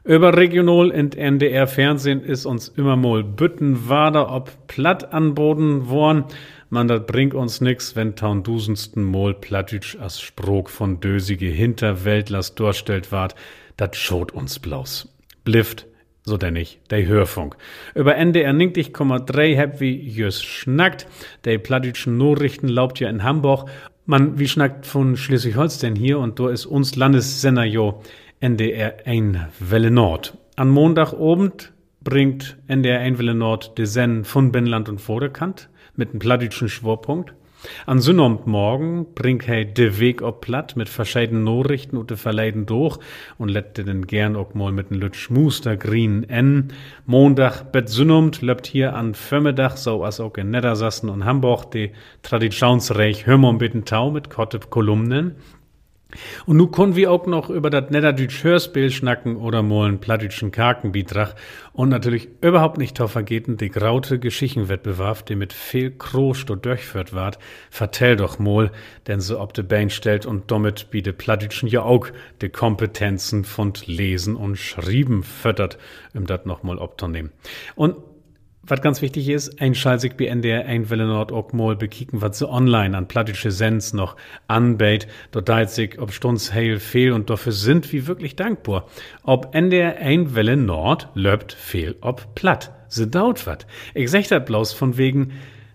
Über 0.04 0.36
regional 0.36 0.90
in 0.90 1.12
NDR 1.12 1.66
Fernsehen 1.66 2.22
ist 2.24 2.46
uns 2.46 2.68
immer 2.68 2.96
mal 2.96 3.22
bütten 3.22 3.88
wader 3.88 4.32
ob 4.32 4.66
platt 4.66 5.12
anboden 5.12 5.88
worn. 5.88 6.24
Man, 6.70 6.88
dat 6.88 7.06
bringt 7.06 7.34
uns 7.34 7.60
nix, 7.60 7.94
wenn 7.94 8.16
tausendsten 8.16 9.04
Mol 9.04 9.34
Plattütsch 9.34 9.96
as 10.00 10.20
Sprog 10.20 10.70
von 10.70 11.00
dösige 11.00 11.46
Hinterweltlers 11.46 12.54
durchstellt 12.54 13.12
ward. 13.12 13.34
Dat 13.76 13.94
schot 13.94 14.32
uns 14.32 14.58
bloß. 14.58 15.08
Blift 15.44 15.86
so 16.24 16.36
denn 16.36 16.56
ich, 16.56 16.80
der 16.90 17.06
Hörfunk. 17.06 17.56
Über 17.94 18.16
NDR 18.16 18.52
90,3 18.52 19.58
hab 19.58 19.80
wie 19.80 19.96
jös 19.96 20.42
schnackt. 20.42 21.06
Der 21.44 21.58
plattdütschen 21.58 22.16
Nachrichten 22.16 22.68
laubt 22.68 23.00
ja 23.00 23.08
in 23.08 23.24
Hamburg. 23.24 23.68
Man, 24.06 24.38
wie 24.38 24.48
schnackt 24.48 24.86
von 24.86 25.16
Schleswig-Holstein 25.16 25.96
hier 25.96 26.18
und 26.18 26.38
da 26.38 26.50
ist 26.50 26.66
uns 26.66 26.96
Landessender 26.96 27.64
jo 27.64 28.02
NDR 28.40 29.06
1 29.06 29.38
Welle 29.58 29.90
Nord. 29.90 30.38
An 30.56 30.68
Montag 30.68 31.12
obend 31.12 31.72
bringt 32.02 32.56
NDR 32.66 33.00
1 33.00 33.18
Welle 33.18 33.34
Nord 33.34 33.78
de 33.78 33.84
Sen 33.84 34.24
von 34.24 34.52
Binnenland 34.52 34.88
und 34.88 35.00
Vorderkant 35.00 35.70
mit 35.96 36.10
einem 36.10 36.18
plattdütschen 36.18 36.68
Schwurpunkt. 36.68 37.34
An 37.86 38.00
Sünnomt 38.00 38.46
morgen 38.46 39.06
bringt 39.14 39.46
hei 39.46 39.64
de 39.64 39.98
Weg 39.98 40.22
ob 40.22 40.40
platt 40.40 40.76
mit 40.76 40.88
verschiedenen 40.88 41.44
Nachrichten 41.44 41.96
und 41.96 42.10
de 42.10 42.16
Verleiden 42.16 42.66
durch 42.66 42.98
und 43.38 43.48
lette 43.48 43.84
den 43.84 44.06
gern 44.06 44.36
auch 44.36 44.54
mal 44.54 44.72
mit 44.72 44.90
den 44.90 44.98
Lütsch 44.98 45.30
Muster 45.30 45.76
green 45.76 46.28
en. 46.28 46.72
Montag 47.06 47.70
bet 47.72 47.88
Sünnomt 47.88 48.42
löbt 48.42 48.66
hier 48.66 48.94
an 48.94 49.14
Förmedach, 49.14 49.76
so 49.76 50.04
as 50.04 50.20
auch 50.20 50.36
in 50.36 50.50
Niedersassen 50.50 51.08
und 51.08 51.24
Hamburg 51.24 51.70
de 51.70 51.92
Traditionsreich 52.22 53.26
Hörmon 53.26 53.58
bitten 53.58 53.84
Tau 53.84 54.10
mit 54.10 54.30
korte 54.30 54.58
Kolumnen. 54.58 55.36
Und 56.46 56.56
nu 56.56 56.66
können 56.66 56.96
wir 56.96 57.10
auch 57.10 57.26
noch 57.26 57.50
über 57.50 57.70
das 57.70 57.90
Niederdütsch 57.90 58.44
Hörspiel 58.44 58.90
schnacken 58.90 59.36
oder 59.36 59.62
mal 59.62 59.88
einen 59.88 60.00
plattdütschen 60.00 60.50
Karkenbietrach 60.50 61.34
und 61.72 61.88
natürlich 61.88 62.28
überhaupt 62.40 62.78
nicht 62.78 62.98
drauf 62.98 63.12
vergeten, 63.12 63.56
die 63.56 63.70
graute 63.70 64.18
Geschichtenwettbewerb, 64.18 65.26
der 65.26 65.36
mit 65.36 65.52
viel 65.52 65.90
Krosch 65.90 66.44
dort 66.46 66.66
durchführt 66.66 67.14
ward. 67.14 67.38
Vertell 67.70 68.16
doch 68.16 68.38
mal, 68.38 68.70
denn 69.06 69.20
so 69.20 69.40
ob 69.40 69.54
de 69.54 69.64
Bein 69.64 69.90
stellt 69.90 70.26
und 70.26 70.50
damit 70.50 70.90
biete 70.90 71.12
plattdütschen 71.12 71.68
ja 71.68 71.82
auch 71.82 72.08
die 72.40 72.48
Kompetenzen 72.48 73.44
von 73.44 73.72
Lesen 73.86 74.36
und 74.36 74.56
Schrieben 74.56 75.22
fördert, 75.22 75.78
um 76.14 76.26
dat 76.26 76.46
noch 76.46 76.62
mal 76.62 76.78
obzunehmen. 76.78 77.32
Und 77.74 77.96
was 78.64 78.80
ganz 78.80 79.02
wichtig 79.02 79.28
ist, 79.28 79.60
ein 79.60 79.74
Schalsig 79.74 80.16
bei 80.16 80.26
NDR 80.26 80.66
ein 80.66 80.88
Welle 80.88 81.06
Nord 81.06 81.32
auch 81.32 81.52
mal 81.52 81.76
bekicken, 81.76 82.22
was 82.22 82.38
so 82.38 82.48
online 82.48 82.96
an 82.96 83.08
plattische 83.08 83.50
Sens 83.50 83.92
noch 83.92 84.16
anbeit. 84.46 85.08
Dort 85.32 85.48
deit 85.48 85.70
sich, 85.70 85.98
ob 85.98 86.12
stunds 86.12 86.52
heil 86.52 86.78
fehl 86.78 87.12
und 87.12 87.28
dafür 87.28 87.52
sind 87.52 87.92
wir 87.92 88.06
wirklich 88.06 88.36
dankbar. 88.36 88.86
Ob 89.24 89.54
NDR 89.54 89.96
ein 89.96 90.34
Welle 90.34 90.56
Nord 90.56 91.08
löbt 91.14 91.52
fehl 91.52 91.96
ob 92.00 92.34
platt. 92.34 92.72
Se 92.88 93.06
daut 93.06 93.46
wat. 93.46 93.66
Ich 93.94 94.10
sag 94.10 94.28
dat 94.28 94.46
bloß 94.46 94.72
von 94.72 94.96
wegen, 94.96 95.32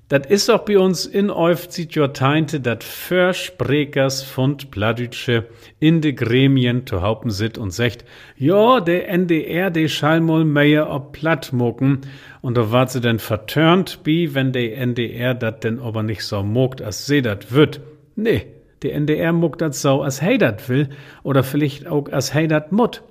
Dat 0.09 0.31
is 0.31 0.49
auch 0.49 0.63
bei 0.63 0.79
uns 0.79 1.05
in 1.05 1.29
Euf 1.29 1.67
zieht 1.67 1.93
jo 1.93 2.07
teinte 2.07 2.61
dat 2.61 2.85
Versprekers 2.85 4.23
von 4.23 4.55
Pladütsche 4.55 5.47
in 5.79 5.99
de 5.99 6.13
Gremien 6.13 6.87
zu 6.87 7.01
haupen 7.01 7.29
sit 7.29 7.57
und 7.57 7.71
secht, 7.71 8.05
ja, 8.37 8.79
de 8.79 9.01
NDR, 9.01 9.69
de 9.69 9.89
schallmol 9.89 10.45
meier 10.45 10.89
ob 10.89 11.11
platt 11.11 11.51
mucken. 11.51 12.01
Und 12.41 12.55
da 12.55 12.71
wart 12.71 12.91
sie 12.91 13.01
denn 13.01 13.19
vertörnt 13.19 14.03
bi, 14.03 14.33
wenn 14.33 14.53
de 14.53 14.71
NDR 14.75 15.33
dat 15.33 15.65
denn 15.65 15.77
aber 15.77 16.03
nicht 16.03 16.23
so 16.23 16.41
muckt, 16.41 16.81
as 16.81 17.05
se 17.05 17.21
dat 17.21 17.51
wird. 17.51 17.81
Nee, 18.15 18.45
de 18.83 18.91
NDR 18.97 19.33
muckt 19.33 19.59
dat 19.59 19.75
so, 19.75 20.03
as 20.03 20.21
hey 20.21 20.37
dat 20.37 20.69
will, 20.69 20.87
oder 21.23 21.43
vielleicht 21.43 21.85
auch 21.85 22.09
as 22.13 22.33
hey 22.33 22.47
dat 22.47 22.71
mut. 22.71 23.03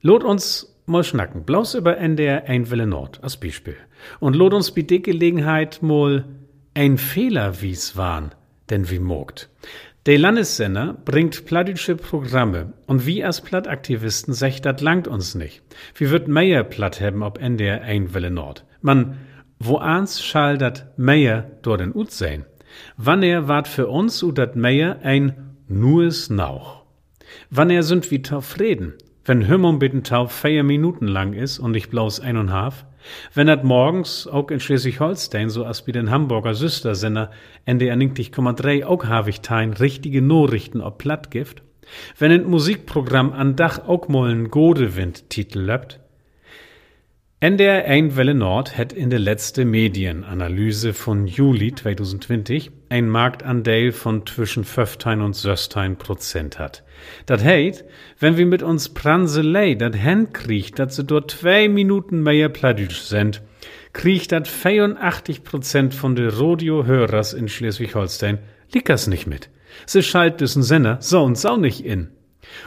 Lot 0.00 0.24
uns 0.24 0.75
mal 0.86 1.04
schnacken, 1.04 1.44
bloß 1.44 1.74
über 1.74 1.98
NDR 1.98 2.44
ein 2.46 2.70
Wille 2.70 2.86
Nord 2.86 3.22
als 3.22 3.36
Beispiel. 3.36 3.76
Und 4.20 4.36
lot 4.36 4.54
uns 4.54 4.72
bei 4.72 4.82
der 4.82 5.00
Gelegenheit 5.00 5.82
mal 5.82 6.24
ein 6.74 6.98
Fehler 6.98 7.60
wie's 7.60 7.96
waren, 7.96 8.32
denn 8.70 8.90
wie 8.90 8.98
mogt. 8.98 9.48
Der 10.06 10.18
Landessender 10.18 10.96
bringt 11.04 11.46
plattdeutsche 11.46 11.96
Programme 11.96 12.74
und 12.86 13.06
wie 13.06 13.24
als 13.24 13.40
Plattaktivisten 13.40 14.34
sech 14.34 14.62
dat 14.62 14.80
langt 14.80 15.08
uns 15.08 15.34
nicht. 15.34 15.62
Wie 15.96 16.10
wird 16.10 16.28
mehr 16.28 16.62
platt 16.62 17.00
haben 17.00 17.24
ob 17.24 17.38
NDR 17.38 17.82
ein 17.82 18.14
Welle 18.14 18.30
Nord? 18.30 18.64
Man, 18.82 19.16
wo 19.58 19.78
ans 19.78 20.22
schall 20.22 20.58
dat 20.58 20.96
mehr 20.96 21.50
dort 21.62 21.80
in 21.80 21.92
Ut 21.92 22.12
sein? 22.12 22.44
Wann 22.96 23.24
er 23.24 23.48
wart 23.48 23.66
für 23.66 23.88
uns 23.88 24.22
u 24.22 24.30
dat 24.30 24.54
mehr 24.54 25.00
ein 25.02 25.56
nues 25.66 26.30
Nauch? 26.30 26.84
Wann 27.50 27.70
er 27.70 27.82
sind 27.82 28.10
wie 28.10 28.22
zufrieden? 28.22 28.94
Wenn 29.26 29.48
Hümmung 29.48 29.80
bitten 29.80 30.04
Tau 30.04 30.28
vier 30.28 30.62
Minuten 30.62 31.08
lang 31.08 31.32
ist 31.32 31.58
und 31.58 31.74
ich 31.74 31.90
bloß 31.90 32.20
ein 32.20 32.36
und 32.36 32.52
half, 32.52 32.86
wenn 33.34 33.48
dat 33.48 33.64
morgens 33.64 34.28
auch 34.28 34.52
in 34.52 34.60
Schleswig-Holstein, 34.60 35.50
so 35.50 35.64
as 35.64 35.84
wie 35.88 35.90
den 35.90 36.12
Hamburger 36.12 36.54
Süstersender 36.54 37.32
NDR 37.64 37.96
90,3 37.96 38.84
auch 38.84 39.26
ich 39.26 39.40
tein 39.40 39.72
richtige 39.72 40.22
Nachrichten 40.22 40.80
ob 40.80 40.98
Plattgift, 40.98 41.62
wenn 42.20 42.30
ein 42.30 42.48
Musikprogramm 42.48 43.32
an 43.32 43.56
Dach 43.56 43.88
auch 43.88 44.06
mollen 44.06 44.48
Godewind 44.48 45.28
Titel 45.28 45.58
löppt, 45.58 45.98
NDR 47.38 47.84
1 47.84 48.16
Welle 48.16 48.32
Nord 48.32 48.78
hat 48.78 48.94
in 48.94 49.10
der 49.10 49.18
letzten 49.18 49.68
Medienanalyse 49.68 50.94
von 50.94 51.26
Juli 51.26 51.74
2020 51.74 52.70
ein 52.88 53.10
Marktanteil 53.10 53.92
von 53.92 54.24
zwischen 54.24 54.64
15 54.64 55.20
und 55.20 55.36
16 55.36 55.96
Prozent 55.96 56.58
hat. 56.58 56.82
Dat 57.26 57.44
heißt, 57.44 57.84
wenn 58.18 58.38
wir 58.38 58.46
mit 58.46 58.62
uns 58.62 58.88
Pranselei 58.88 59.74
dat 59.74 59.94
hinkriegt, 59.94 60.78
dass 60.78 60.96
sie 60.96 61.04
dort 61.04 61.32
zwei 61.32 61.68
Minuten 61.68 62.22
mehr 62.22 62.48
Plattdeutsch 62.48 63.00
sind, 63.00 63.42
kriegt 63.92 64.32
dat 64.32 64.48
84 64.48 65.44
Prozent 65.44 65.92
von 65.92 66.16
de 66.16 66.28
Rodeo-Hörers 66.28 67.34
in 67.34 67.48
Schleswig-Holstein 67.48 68.38
lickers 68.72 69.08
nicht 69.08 69.26
mit. 69.26 69.50
Sie 69.84 70.02
schaltet 70.02 70.40
diesen 70.40 70.62
Sender 70.62 70.96
so 71.02 71.22
und 71.22 71.36
so 71.36 71.58
nicht 71.58 71.84
in. 71.84 72.15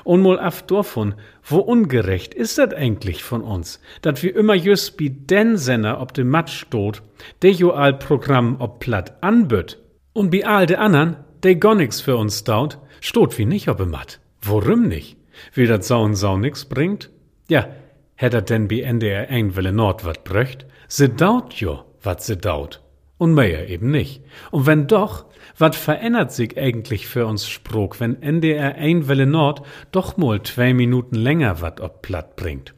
Und 0.04 0.22
mal 0.22 0.40
af 0.40 0.62
davon, 0.64 1.16
wo 1.44 1.60
ungerecht 1.60 2.34
ist 2.34 2.58
dat 2.58 2.74
eigentlich 2.74 3.24
von 3.24 3.42
uns, 3.42 3.80
dat 4.02 4.24
wir 4.24 4.36
immer 4.36 4.56
just 4.56 4.98
bi 4.98 5.10
den 5.10 5.58
Senner 5.58 6.02
ob 6.02 6.14
de 6.14 6.24
Matsch 6.24 6.62
stot, 6.62 7.02
de 7.42 7.50
jo 7.50 7.72
all 7.72 7.94
Programm 7.94 8.58
ob 8.60 8.80
platt 8.80 9.22
anbüt. 9.22 9.78
Und 10.14 10.30
bi 10.30 10.44
all 10.44 10.66
de 10.66 10.78
andern, 10.78 11.18
de 11.44 11.56
gar 11.56 11.76
nix 11.76 12.02
für 12.02 12.18
uns 12.18 12.44
daut, 12.44 12.80
stot 13.02 13.38
wie 13.38 13.46
nicht 13.46 13.68
ob 13.68 13.86
Matt. 13.86 14.20
Worum 14.42 14.88
nicht? 14.88 15.18
Wie 15.54 15.68
dat 15.68 15.84
Sau 15.84 16.04
und 16.04 16.16
Sau 16.16 16.38
nix 16.38 16.66
bringt? 16.66 17.10
Ja, 17.48 17.68
hätt 18.16 18.50
denn 18.50 18.68
bi 18.68 18.82
NDR 18.82 19.30
ein 19.30 19.56
Welle 19.56 19.72
Nord 19.72 20.06
wat 20.06 20.24
bröcht? 20.24 20.66
Se 20.88 21.10
daut 21.10 21.54
jo, 21.54 21.84
wat 22.02 22.24
se 22.24 22.36
daut. 22.38 22.82
Und 23.20 23.34
mehr 23.34 23.70
eben 23.70 23.92
nicht. 23.92 24.24
Und 24.50 24.66
wenn 24.66 24.88
doch, 24.88 25.26
wat 25.58 25.76
verändert 25.76 26.32
sich 26.32 26.58
eigentlich 26.58 27.06
für 27.06 27.28
uns 27.28 27.48
Sprog, 27.50 28.00
wenn 28.00 28.24
NDR 28.24 28.76
ein 28.76 29.10
Welle 29.10 29.26
Nord 29.26 29.62
doch 29.92 30.16
mal 30.16 30.42
zwei 30.42 30.74
Minuten 30.74 31.16
länger 31.16 31.62
wat 31.62 31.82
ob 31.82 32.02
platt 32.02 32.38
bringt? 32.38 32.74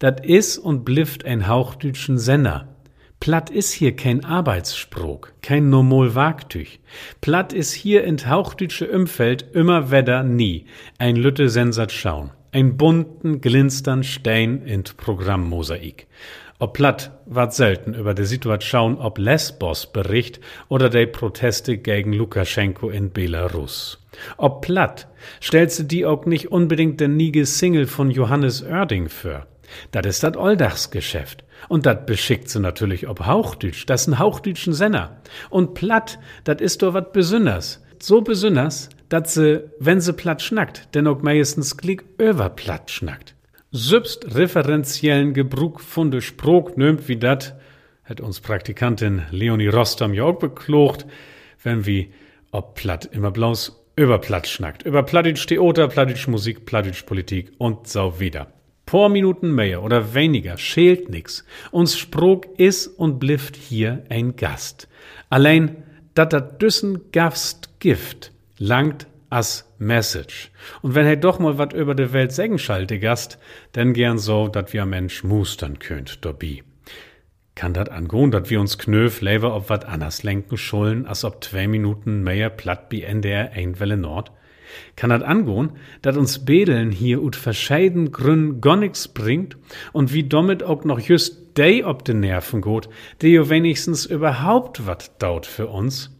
Dat 0.00 0.26
is 0.26 0.58
und 0.58 0.84
blifft 0.84 1.24
ein 1.24 1.46
hauchdütschen 1.46 2.18
Sender. 2.18 2.68
Platt 3.20 3.48
ist 3.48 3.72
hier 3.72 3.94
kein 3.94 4.24
Arbeitssprog, 4.24 5.32
kein 5.40 5.70
normal 5.70 6.16
Wagtüch. 6.16 6.80
Platt 7.20 7.52
ist 7.52 7.72
hier 7.72 8.02
in 8.02 8.18
hauchdütsche 8.28 8.90
Umfeld 8.90 9.46
immer 9.54 9.92
wedder 9.92 10.24
nie. 10.24 10.66
Ein 10.98 11.14
Lütte 11.14 11.48
Sensat 11.48 11.92
schauen. 11.92 12.32
Ein 12.50 12.76
bunten, 12.76 13.40
glinstern 13.40 14.02
Stein 14.02 14.62
in 14.62 14.82
Programmmosaik. 14.82 16.06
Ob 16.58 16.72
Platt 16.72 17.10
ward 17.26 17.52
selten 17.52 17.92
über 17.92 18.14
die 18.14 18.24
Situation 18.24 18.96
ob 18.96 19.18
Lesbos 19.18 19.92
bericht 19.92 20.40
oder 20.68 20.88
de 20.88 21.04
Proteste 21.04 21.76
gegen 21.76 22.14
Lukaschenko 22.14 22.88
in 22.88 23.12
Belarus. 23.12 23.98
Ob 24.38 24.62
Platt 24.62 25.06
stellt 25.40 25.70
sie 25.70 25.86
die 25.86 26.06
auch 26.06 26.24
nicht 26.24 26.50
unbedingt 26.50 26.98
der 26.98 27.08
niege 27.08 27.44
Single 27.44 27.86
von 27.86 28.10
Johannes 28.10 28.62
Oerding 28.62 29.10
für. 29.10 29.46
Dat 29.90 30.06
is 30.06 30.20
dat 30.20 30.38
Olldachsgeschäft. 30.38 31.44
Und 31.68 31.84
dat 31.84 32.06
beschickt 32.06 32.48
sie 32.48 32.60
natürlich 32.60 33.06
ob 33.06 33.26
Hauchdütsch, 33.26 33.84
das 33.84 34.06
n 34.06 34.18
Hauchdütschen 34.18 34.72
Senner. 34.72 35.20
Und 35.50 35.74
Platt, 35.74 36.18
dat 36.44 36.62
is 36.62 36.78
doch 36.78 36.94
wat 36.94 37.12
Besünders. 37.12 37.82
So 37.98 38.22
besünders, 38.22 38.88
dat 39.10 39.28
se, 39.28 39.72
wenn 39.78 40.00
se 40.00 40.12
platt 40.14 40.40
schnackt, 40.40 40.94
denn 40.94 41.06
auch 41.06 41.22
meistens 41.22 41.76
glick 41.76 42.04
über 42.18 42.48
platt 42.50 42.90
schnackt 42.90 43.35
referenziellen 43.72 45.34
Gebrug 45.34 45.80
von 45.80 46.10
de 46.10 46.20
Sprog 46.20 46.76
nömt 46.76 47.08
wie 47.08 47.16
dat, 47.16 47.56
hat 48.04 48.20
uns 48.20 48.40
Praktikantin 48.40 49.22
Leonie 49.30 49.68
Rostam 49.68 50.14
ja 50.14 50.24
auch 50.24 50.38
beklocht, 50.38 51.06
wenn 51.62 51.86
wie 51.86 52.12
ob 52.52 52.74
platt 52.74 53.08
immer 53.12 53.30
bloß 53.30 53.84
über 53.96 54.18
platt 54.18 54.46
schnackt. 54.46 54.84
Über 54.84 55.02
plattitsch 55.02 55.46
Theater, 55.46 55.88
plattitsch 55.88 56.28
Musik, 56.28 56.66
plattitsch 56.66 57.04
Politik 57.06 57.52
und 57.58 57.88
so 57.88 58.20
wieder. 58.20 58.52
Paar 58.84 59.08
Minuten 59.08 59.54
mehr 59.54 59.82
oder 59.82 60.14
weniger 60.14 60.58
schält 60.58 61.08
nix. 61.08 61.44
Uns 61.72 61.98
Sprog 61.98 62.46
is 62.58 62.86
und 62.86 63.18
blifft 63.18 63.56
hier 63.56 64.04
ein 64.10 64.36
Gast. 64.36 64.88
Allein, 65.28 65.82
dat 66.14 66.32
dat 66.32 66.62
düssen 66.62 67.10
Gast 67.10 67.80
Gift 67.80 68.32
langt 68.58 69.06
as 69.28 69.65
Message. 69.78 70.50
Und 70.82 70.94
wenn 70.94 71.06
er 71.06 71.16
doch 71.16 71.38
mal 71.38 71.58
wat 71.58 71.72
über 71.72 71.94
de 71.94 72.12
Welt 72.12 72.32
sägen 72.32 72.58
schalte 72.58 72.98
Gast, 72.98 73.38
denn 73.74 73.92
gern 73.92 74.18
so, 74.18 74.48
dat 74.48 74.72
wir 74.72 74.86
Mensch 74.86 75.24
mustern 75.24 75.78
könnt, 75.78 76.24
dobi. 76.24 76.62
Kann 77.54 77.72
dat 77.72 77.88
angehen, 77.88 78.30
dat 78.30 78.50
wir 78.50 78.60
uns 78.60 78.76
knöf 78.76 79.22
lever 79.22 79.54
ob 79.54 79.70
wat 79.70 79.86
anders 79.86 80.22
lenken 80.22 80.58
schullen, 80.58 81.06
as 81.06 81.24
ob 81.24 81.42
zwei 81.42 81.66
Minuten 81.66 82.22
mehr 82.22 82.50
platt 82.50 82.90
bi 82.90 83.02
NDR 83.02 83.52
Einwelle 83.52 83.96
Nord? 83.96 84.30
Kann 84.94 85.10
dat 85.10 85.22
angehen, 85.22 85.72
dat 86.02 86.16
uns 86.16 86.44
Bedeln 86.44 86.90
hier 86.90 87.22
ut 87.22 87.34
verscheiden 87.34 88.12
Grün 88.12 88.60
gar 88.60 88.76
nix 88.76 89.08
bringt 89.08 89.56
und 89.92 90.12
wie 90.12 90.28
damit 90.28 90.62
auch 90.62 90.84
noch 90.84 91.00
just 91.00 91.56
dey 91.56 91.82
ob 91.82 92.04
de 92.04 92.14
Nerven 92.14 92.60
gut, 92.60 92.88
de 93.22 93.30
jo 93.30 93.48
wenigstens 93.48 94.04
überhaupt 94.04 94.86
wat 94.86 95.22
daut 95.22 95.46
für 95.46 95.68
uns? 95.68 96.15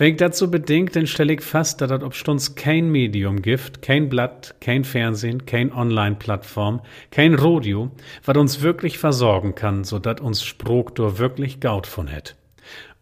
Wenn 0.00 0.12
ich 0.12 0.16
dazu 0.16 0.48
bedingt, 0.48 0.94
dann 0.94 1.08
stelle 1.08 1.32
ich 1.32 1.40
fest, 1.40 1.80
dass 1.80 1.90
das 1.90 2.04
ob 2.04 2.14
Stunds 2.14 2.54
kein 2.54 2.88
Medium 2.88 3.42
gibt, 3.42 3.82
kein 3.82 4.08
Blatt, 4.08 4.54
kein 4.60 4.84
Fernsehen, 4.84 5.44
kein 5.44 5.72
Online-Plattform, 5.72 6.82
kein 7.10 7.34
Radio, 7.34 7.90
was 8.24 8.36
uns 8.36 8.62
wirklich 8.62 8.96
versorgen 8.96 9.56
kann, 9.56 9.82
so 9.82 9.98
dass 9.98 10.20
uns 10.20 10.44
Sprogtor 10.44 11.18
wirklich 11.18 11.58
Gaut 11.58 11.88
von 11.88 12.06
hätt. 12.06 12.36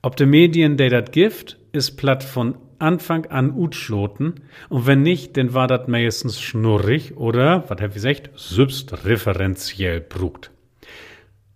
Ob 0.01 0.17
de 0.17 0.27
Medien, 0.27 0.79
der 0.79 0.89
dat 0.89 1.13
gift, 1.13 1.59
ist 1.73 1.99
platt 1.99 2.25
von 2.25 2.57
Anfang 2.79 3.27
an 3.27 3.51
utschloten, 3.51 4.41
und 4.71 4.87
wenn 4.87 5.03
nicht, 5.03 5.37
dann 5.37 5.53
war 5.53 5.67
dat 5.67 5.89
meistens 5.89 6.41
schnurrig 6.41 7.19
oder, 7.19 7.69
was 7.69 7.79
hab 7.79 7.89
ich 7.89 7.95
gesagt, 7.95 8.31
substreferenziell 8.37 10.01
brugt. 10.01 10.51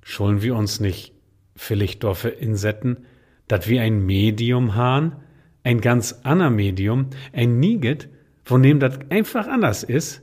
Schollen 0.03 0.43
wir 0.43 0.55
uns 0.55 0.81
nicht 0.81 1.15
vielleicht 1.57 2.05
dafür 2.05 2.37
insetten, 2.37 3.07
dat 3.49 3.69
wir 3.69 3.81
ein 3.81 4.05
Medium 4.05 4.75
haben, 4.75 5.13
ein 5.63 5.81
ganz 5.81 6.21
ander 6.23 6.51
Medium, 6.51 7.07
ein 7.33 7.61
Niget, 7.61 8.09
von 8.45 8.63
dem 8.63 8.81
das 8.81 8.99
einfach 9.11 9.47
anders 9.47 9.83
ist, 9.83 10.23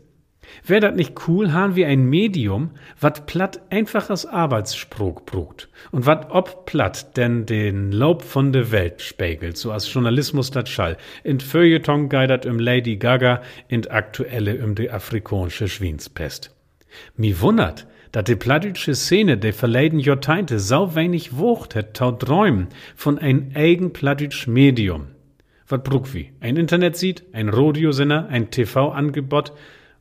Wär 0.66 0.80
dat 0.80 0.96
nicht 0.96 1.28
cool, 1.28 1.54
han 1.54 1.76
wir 1.76 1.88
ein 1.88 2.06
Medium, 2.06 2.72
wat 3.00 3.26
platt 3.26 3.62
einfaches 3.70 4.26
Arbeitssprog 4.26 5.26
brugt 5.26 5.70
und 5.92 6.06
wat 6.06 6.32
ob 6.32 6.66
platt 6.66 7.18
denn 7.18 7.46
den 7.46 7.92
Laub 7.92 8.22
von 8.22 8.52
de 8.52 8.72
Welt 8.72 9.02
spiegelt, 9.02 9.58
so 9.58 9.72
als 9.72 9.92
Journalismus 9.92 10.52
dat 10.52 10.70
schall, 10.70 10.98
in 11.24 11.40
Feuilleton 11.40 12.10
geidert 12.10 12.46
um 12.46 12.60
Lady 12.60 12.98
Gaga, 12.98 13.42
in 13.68 13.88
aktuelle 13.88 14.64
um 14.64 14.76
de 14.76 14.90
afrikanische 14.90 15.68
Schwienspest. 15.68 16.56
Mi 17.16 17.40
wundert, 17.40 17.86
dat 18.12 18.28
de 18.28 18.36
plattdütsche 18.36 18.96
Szene 18.96 19.38
de 19.38 19.52
verleiden 19.52 20.00
Joteinte 20.00 20.60
sau 20.60 20.96
wenig 20.96 21.38
wucht 21.38 21.74
het 21.74 21.94
tau 21.94 22.12
träumen 22.12 22.70
von 22.96 23.20
ein 23.20 23.52
eigen 23.54 23.92
plattdütsch 23.92 24.48
Medium 24.48 25.08
wat 25.68 25.84
bruck 25.84 26.14
wie? 26.14 26.32
Ein 26.40 26.58
Internet 26.58 26.96
sieht, 26.96 27.24
ein 27.34 27.50
Radiosender, 27.50 28.28
ein 28.30 28.52
TV-Angebot. 28.52 29.54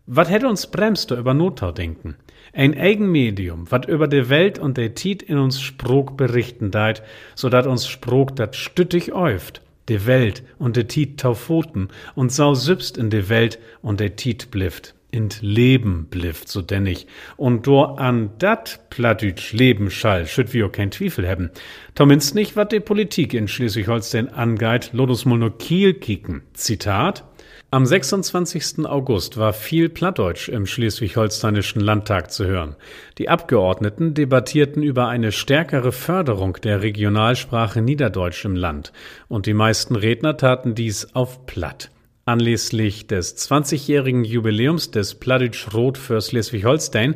Wat 0.06 0.30
hätte 0.30 0.48
uns 0.48 0.68
bremst 0.68 1.10
über 1.10 1.34
Notau 1.34 1.72
denken? 1.72 2.16
Ein 2.52 2.78
Eigenmedium, 2.78 3.70
wat 3.70 3.86
über 3.88 4.06
de 4.08 4.28
Welt 4.28 4.58
und 4.58 4.76
de 4.76 4.90
Tiet 4.90 5.22
in 5.22 5.38
uns 5.38 5.60
Sprog 5.60 6.16
berichten 6.16 6.70
deit, 6.70 7.02
so 7.34 7.48
dat 7.48 7.66
uns 7.66 7.88
Sprog 7.88 8.36
dat 8.36 8.54
stüttig 8.54 9.12
äuft. 9.12 9.62
De 9.88 10.06
Welt 10.06 10.42
und 10.58 10.76
de 10.76 10.84
Tiet 10.84 11.20
taufoten 11.20 11.88
und 12.14 12.32
sau 12.32 12.54
sübst 12.54 12.96
in 12.96 13.10
de 13.10 13.28
Welt 13.28 13.58
und 13.82 14.00
de 14.00 14.10
Tiet 14.10 14.50
blifft 14.50 14.94
in 15.10 15.28
Leben 15.40 16.06
blifft, 16.10 16.48
so 16.48 16.62
denn 16.62 16.86
ich. 16.86 17.06
Und 17.36 17.66
do 17.66 17.82
an 17.82 18.30
dat 18.38 18.90
Plattütsch 18.90 19.52
Leben 19.52 19.90
schall, 19.90 20.26
schütt 20.26 20.52
wir 20.52 20.68
kein 20.68 20.92
Zweifel 20.92 21.28
haben. 21.28 21.50
Zumindest 21.94 22.34
nicht, 22.34 22.56
wat 22.56 22.72
de 22.72 22.80
Politik 22.80 23.34
in 23.34 23.48
Schleswig-Holstein 23.48 24.28
angeit, 24.28 24.90
lodus 24.92 25.24
mal 25.24 25.38
nur 25.38 25.56
Kiel 25.56 25.94
kicken. 25.94 26.42
Zitat. 26.52 27.24
Am 27.72 27.84
26. 27.84 28.86
August 28.86 29.38
war 29.38 29.52
viel 29.52 29.88
Plattdeutsch 29.88 30.48
im 30.48 30.66
schleswig-holsteinischen 30.66 31.80
Landtag 31.80 32.30
zu 32.30 32.46
hören. 32.46 32.76
Die 33.18 33.28
Abgeordneten 33.28 34.14
debattierten 34.14 34.84
über 34.84 35.08
eine 35.08 35.32
stärkere 35.32 35.90
Förderung 35.90 36.58
der 36.62 36.82
Regionalsprache 36.82 37.82
Niederdeutsch 37.82 38.44
im 38.44 38.54
Land, 38.54 38.92
und 39.26 39.46
die 39.46 39.54
meisten 39.54 39.96
Redner 39.96 40.36
taten 40.36 40.76
dies 40.76 41.14
auf 41.14 41.44
Platt. 41.46 41.90
Anlässlich 42.28 43.06
des 43.06 43.36
20-jährigen 43.36 44.24
Jubiläums 44.24 44.90
des 44.90 45.14
Plattdeutsch 45.14 45.72
Rot 45.72 45.96
für 45.96 46.20
Schleswig-Holstein 46.20 47.14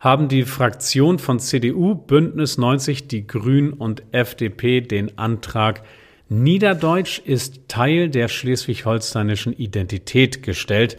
haben 0.00 0.28
die 0.28 0.42
Fraktion 0.42 1.18
von 1.18 1.40
CDU, 1.40 1.94
Bündnis 1.94 2.58
90, 2.58 3.08
die 3.08 3.26
Grünen 3.26 3.72
und 3.72 4.02
FDP 4.12 4.82
den 4.82 5.16
Antrag 5.16 5.82
Niederdeutsch 6.28 7.20
ist 7.24 7.68
Teil 7.68 8.10
der 8.10 8.28
schleswig-holsteinischen 8.28 9.54
Identität 9.54 10.42
gestellt, 10.42 10.98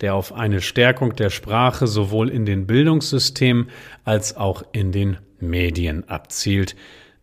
der 0.00 0.14
auf 0.14 0.32
eine 0.32 0.60
Stärkung 0.60 1.16
der 1.16 1.30
Sprache 1.30 1.88
sowohl 1.88 2.30
in 2.30 2.46
den 2.46 2.68
Bildungssystemen 2.68 3.70
als 4.04 4.36
auch 4.36 4.62
in 4.70 4.92
den 4.92 5.18
Medien 5.40 6.08
abzielt. 6.08 6.76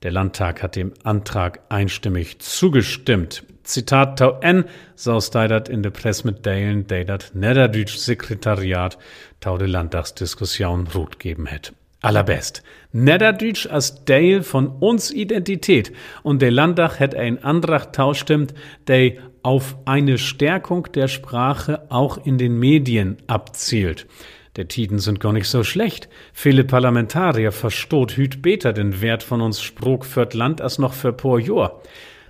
Der 0.03 0.11
Landtag 0.11 0.61
hat 0.61 0.75
dem 0.75 0.93
Antrag 1.03 1.61
einstimmig 1.69 2.39
zugestimmt. 2.39 3.43
Zitat 3.67 4.17
tau 4.17 4.37
en, 4.39 4.65
saus 4.95 5.29
dat 5.29 5.69
in 5.69 5.81
de 5.81 5.89
Pressmitteilung, 5.91 6.87
de 6.87 7.03
dat 7.03 7.31
Niederdütsch 7.33 7.97
Sekretariat 7.97 8.97
tau 9.39 9.57
de 9.57 9.67
Landtagsdiskussion 9.67 10.87
rot 10.93 11.15
geben 11.17 11.47
het. 11.47 11.73
Allerbest. 11.99 12.61
Niederdütsch 12.91 13.67
als 13.67 14.05
Teil 14.05 14.43
von 14.43 14.67
uns 14.79 15.11
Identität 15.11 15.91
und 16.23 16.41
der 16.41 16.51
Landtag 16.51 16.99
hätt 16.99 17.15
ein 17.15 17.43
Antrag 17.43 17.91
taustimmt, 17.91 18.53
der 18.87 19.13
auf 19.43 19.75
eine 19.85 20.17
Stärkung 20.17 20.87
der 20.93 21.09
Sprache 21.09 21.81
auch 21.89 22.25
in 22.25 22.37
den 22.37 22.59
Medien 22.59 23.17
abzielt. 23.27 24.07
Der 24.55 24.67
Tiden 24.67 24.99
sind 24.99 25.19
gar 25.19 25.33
nicht 25.33 25.49
so 25.49 25.63
schlecht. 25.63 26.07
Viele 26.33 26.63
Parlamentarier 26.63 27.51
verstoht 27.51 28.15
hüt 28.15 28.41
beter 28.41 28.73
den 28.73 29.01
Wert 29.01 29.23
von 29.23 29.41
uns 29.41 29.61
Sprog 29.61 30.05
fürt 30.05 30.33
Land 30.33 30.61
als 30.61 30.79
noch 30.79 30.93
für 30.93 31.13
por 31.13 31.39
Jor. 31.39 31.81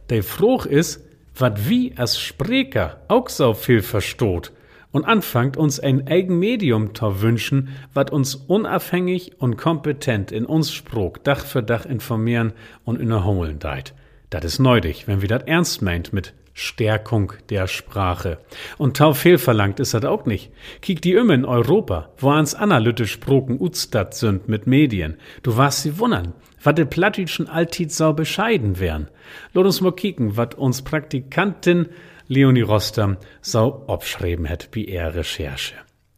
Der 0.09 0.23
Fruch 0.23 0.65
ist, 0.65 1.06
wat 1.39 1.69
wie 1.69 1.93
als 1.97 2.19
Spreker 2.19 2.97
auch 3.07 3.29
so 3.29 3.53
viel 3.53 3.81
verstoht 3.81 4.51
und 4.91 5.05
anfangt 5.05 5.57
uns 5.57 5.79
ein 5.79 6.07
eigen 6.07 6.39
Medium 6.39 6.95
zu 6.95 7.21
wünschen, 7.21 7.69
wat 7.93 8.11
uns 8.11 8.35
unabhängig 8.35 9.39
und 9.39 9.57
kompetent 9.57 10.31
in 10.31 10.45
uns 10.45 10.71
Sprog 10.71 11.23
Dach 11.23 11.45
für 11.45 11.63
Dach 11.63 11.85
informieren 11.85 12.53
und 12.83 12.99
innerholen 12.99 13.59
deit. 13.59 13.93
Dat 14.29 14.43
is 14.43 14.59
neudig, 14.59 15.07
wenn 15.07 15.21
wir 15.21 15.29
dat 15.29 15.47
ernst 15.47 15.81
meint 15.81 16.11
mit 16.11 16.33
Stärkung 16.59 17.33
der 17.51 17.67
Sprache. 17.67 18.39
Und 18.79 18.97
tau 18.97 19.13
verlangt 19.13 19.79
ist 19.79 19.93
das 19.93 20.03
auch 20.05 20.25
nicht. 20.25 20.51
Kiek 20.81 21.03
die 21.03 21.13
immer 21.13 21.35
in 21.35 21.45
Europa, 21.45 22.09
wo 22.17 22.31
ans 22.31 22.55
analytisch 22.55 23.11
Sproken 23.11 23.61
Utstat 23.61 24.15
sind 24.15 24.49
mit 24.49 24.65
Medien. 24.65 25.17
Du 25.43 25.55
warst 25.55 25.83
sie 25.83 25.99
wundern, 25.99 26.33
wat 26.63 26.79
de 26.79 26.85
plattitschen 26.85 27.47
Altit 27.47 27.91
sau 27.91 28.11
bescheiden 28.13 28.79
wären. 28.79 29.07
Lot 29.53 29.67
uns 29.67 29.81
mal 29.81 29.91
kicken, 29.91 30.35
wat 30.35 30.55
uns 30.55 30.81
Praktikantin 30.81 31.89
Leonie 32.27 32.61
Rostam 32.61 33.17
sau 33.41 33.83
obschreiben 33.85 34.45
hätt 34.45 34.69
wie 34.71 34.87
er 34.87 35.13
Recherche. 35.13 35.75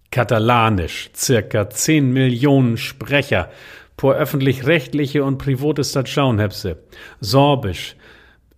Katalanisch, 0.09 1.09
circa 1.13 1.69
10 1.69 2.13
Millionen 2.13 2.77
Sprecher, 2.77 3.49
Por 3.99 4.15
öffentlich-rechtliche 4.15 5.25
und 5.25 5.39
private 5.39 5.83
Stadt 5.83 6.07
schauen 6.07 6.39
hebse. 6.39 6.77
Sorbisch, 7.19 7.97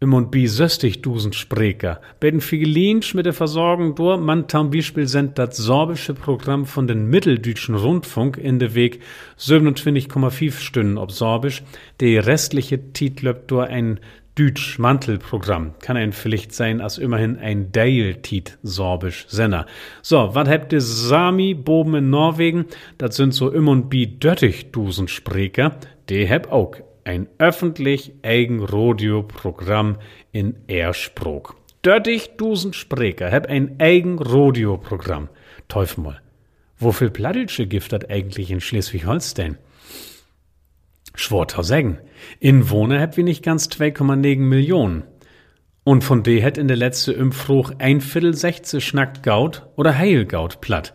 im 0.01 0.15
und 0.15 0.31
bi 0.31 0.47
söstig 0.47 1.03
dusend 1.03 1.35
Spreker. 1.35 2.01
Beten 2.19 2.41
Figelinsch 2.41 3.13
mit 3.13 3.27
der 3.27 3.33
Versorgung 3.33 3.93
durch, 3.93 4.19
man 4.19 4.47
tam 4.47 4.71
Beispiel 4.71 5.07
sind 5.07 5.37
das 5.37 5.55
sorbische 5.57 6.15
Programm 6.15 6.65
von 6.65 6.87
den 6.87 7.05
Mitteldütschen 7.05 7.75
Rundfunk 7.75 8.37
in 8.37 8.57
der 8.57 8.73
Weg 8.73 9.01
27,5 9.37 10.59
Stunden 10.59 10.97
ob 10.97 11.11
Sorbisch. 11.11 11.61
Die 11.99 12.17
restliche 12.17 12.93
Titel 12.93 13.35
durch 13.45 13.69
ein 13.69 13.99
Dütsch 14.35 14.79
Mantelprogramm. 14.79 15.75
Kann 15.79 15.97
ein 15.97 16.13
vielleicht 16.13 16.55
sein, 16.55 16.81
als 16.81 16.97
immerhin 16.97 17.37
ein 17.37 17.71
Dale-Tit 17.71 18.57
sorbisch 18.63 19.27
Senner. 19.27 19.67
So, 20.01 20.33
was 20.33 20.49
habt 20.49 20.73
ihr 20.73 20.81
Sami 20.81 21.53
boben 21.53 21.93
in 21.93 22.09
Norwegen? 22.09 22.65
Das 22.97 23.17
sind 23.17 23.35
so 23.35 23.51
im 23.51 23.67
und 23.67 23.89
bi 23.89 24.07
döttig 24.07 24.71
dusen 24.71 25.07
Spreker. 25.07 25.77
Die 26.09 26.27
hab 26.27 26.51
auch 26.51 26.75
ein 27.03 27.27
öffentlich 27.37 28.13
eigen 28.23 28.63
Rodeo-Programm 28.63 29.97
in 30.31 30.55
Ersprog. 30.67 31.55
Döttig 31.83 32.37
dusen 32.37 32.73
Spreker 32.73 33.31
hab 33.31 33.47
ein 33.47 33.75
eigen 33.79 34.19
Rodeo-Programm. 34.19 35.29
Teufel 35.67 36.03
mal. 36.03 36.21
Wofür 36.77 37.09
Plattdeutsche 37.09 37.67
Gift 37.67 37.93
hat 37.93 38.09
eigentlich 38.09 38.51
in 38.51 38.61
Schleswig-Holstein? 38.61 39.57
Schwortau 41.15 41.61
sagen. 41.61 41.99
Inwohner 42.39 42.99
habt 42.99 43.17
wir 43.17 43.23
nicht 43.23 43.43
ganz 43.43 43.67
2,9 43.67 44.37
Millionen. 44.37 45.03
Und 45.83 46.03
von 46.03 46.23
de 46.23 46.41
hätt 46.41 46.57
in 46.57 46.67
der 46.67 46.77
letzte 46.77 47.13
Impfruch 47.13 47.71
ein 47.79 48.01
Viertel 48.01 48.35
sechze 48.35 48.81
Schnack 48.81 49.23
Gaut 49.23 49.67
oder 49.75 49.97
Heilgaut 49.97 50.61
platt. 50.61 50.93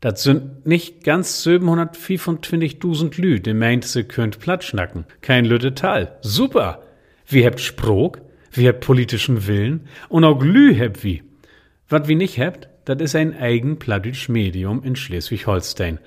Dat 0.00 0.18
sind 0.18 0.66
nicht 0.66 1.04
ganz 1.04 1.46
725.000 1.46 3.20
Lü, 3.20 3.38
de 3.40 3.52
meint 3.52 3.84
se 3.84 4.04
könnt 4.04 4.38
platt 4.38 4.64
schnacken. 4.64 5.04
Kein 5.20 5.44
Lütte 5.44 5.74
Tal. 5.74 6.16
Super! 6.22 6.82
Wie 7.26 7.44
habt 7.44 7.60
Sprog, 7.60 8.22
wie 8.50 8.66
habt 8.66 8.80
politischen 8.80 9.46
Willen 9.46 9.88
und 10.08 10.24
auch 10.24 10.42
Lü 10.42 10.74
habt 10.74 11.04
wie. 11.04 11.22
Wat 11.86 12.08
wie 12.08 12.14
nicht 12.14 12.38
habt, 12.38 12.68
dat 12.86 13.02
is 13.02 13.14
ein 13.14 13.36
eigen 13.36 13.78
Medium 14.28 14.82
in 14.82 14.96
Schleswig-Holstein. 14.96 15.98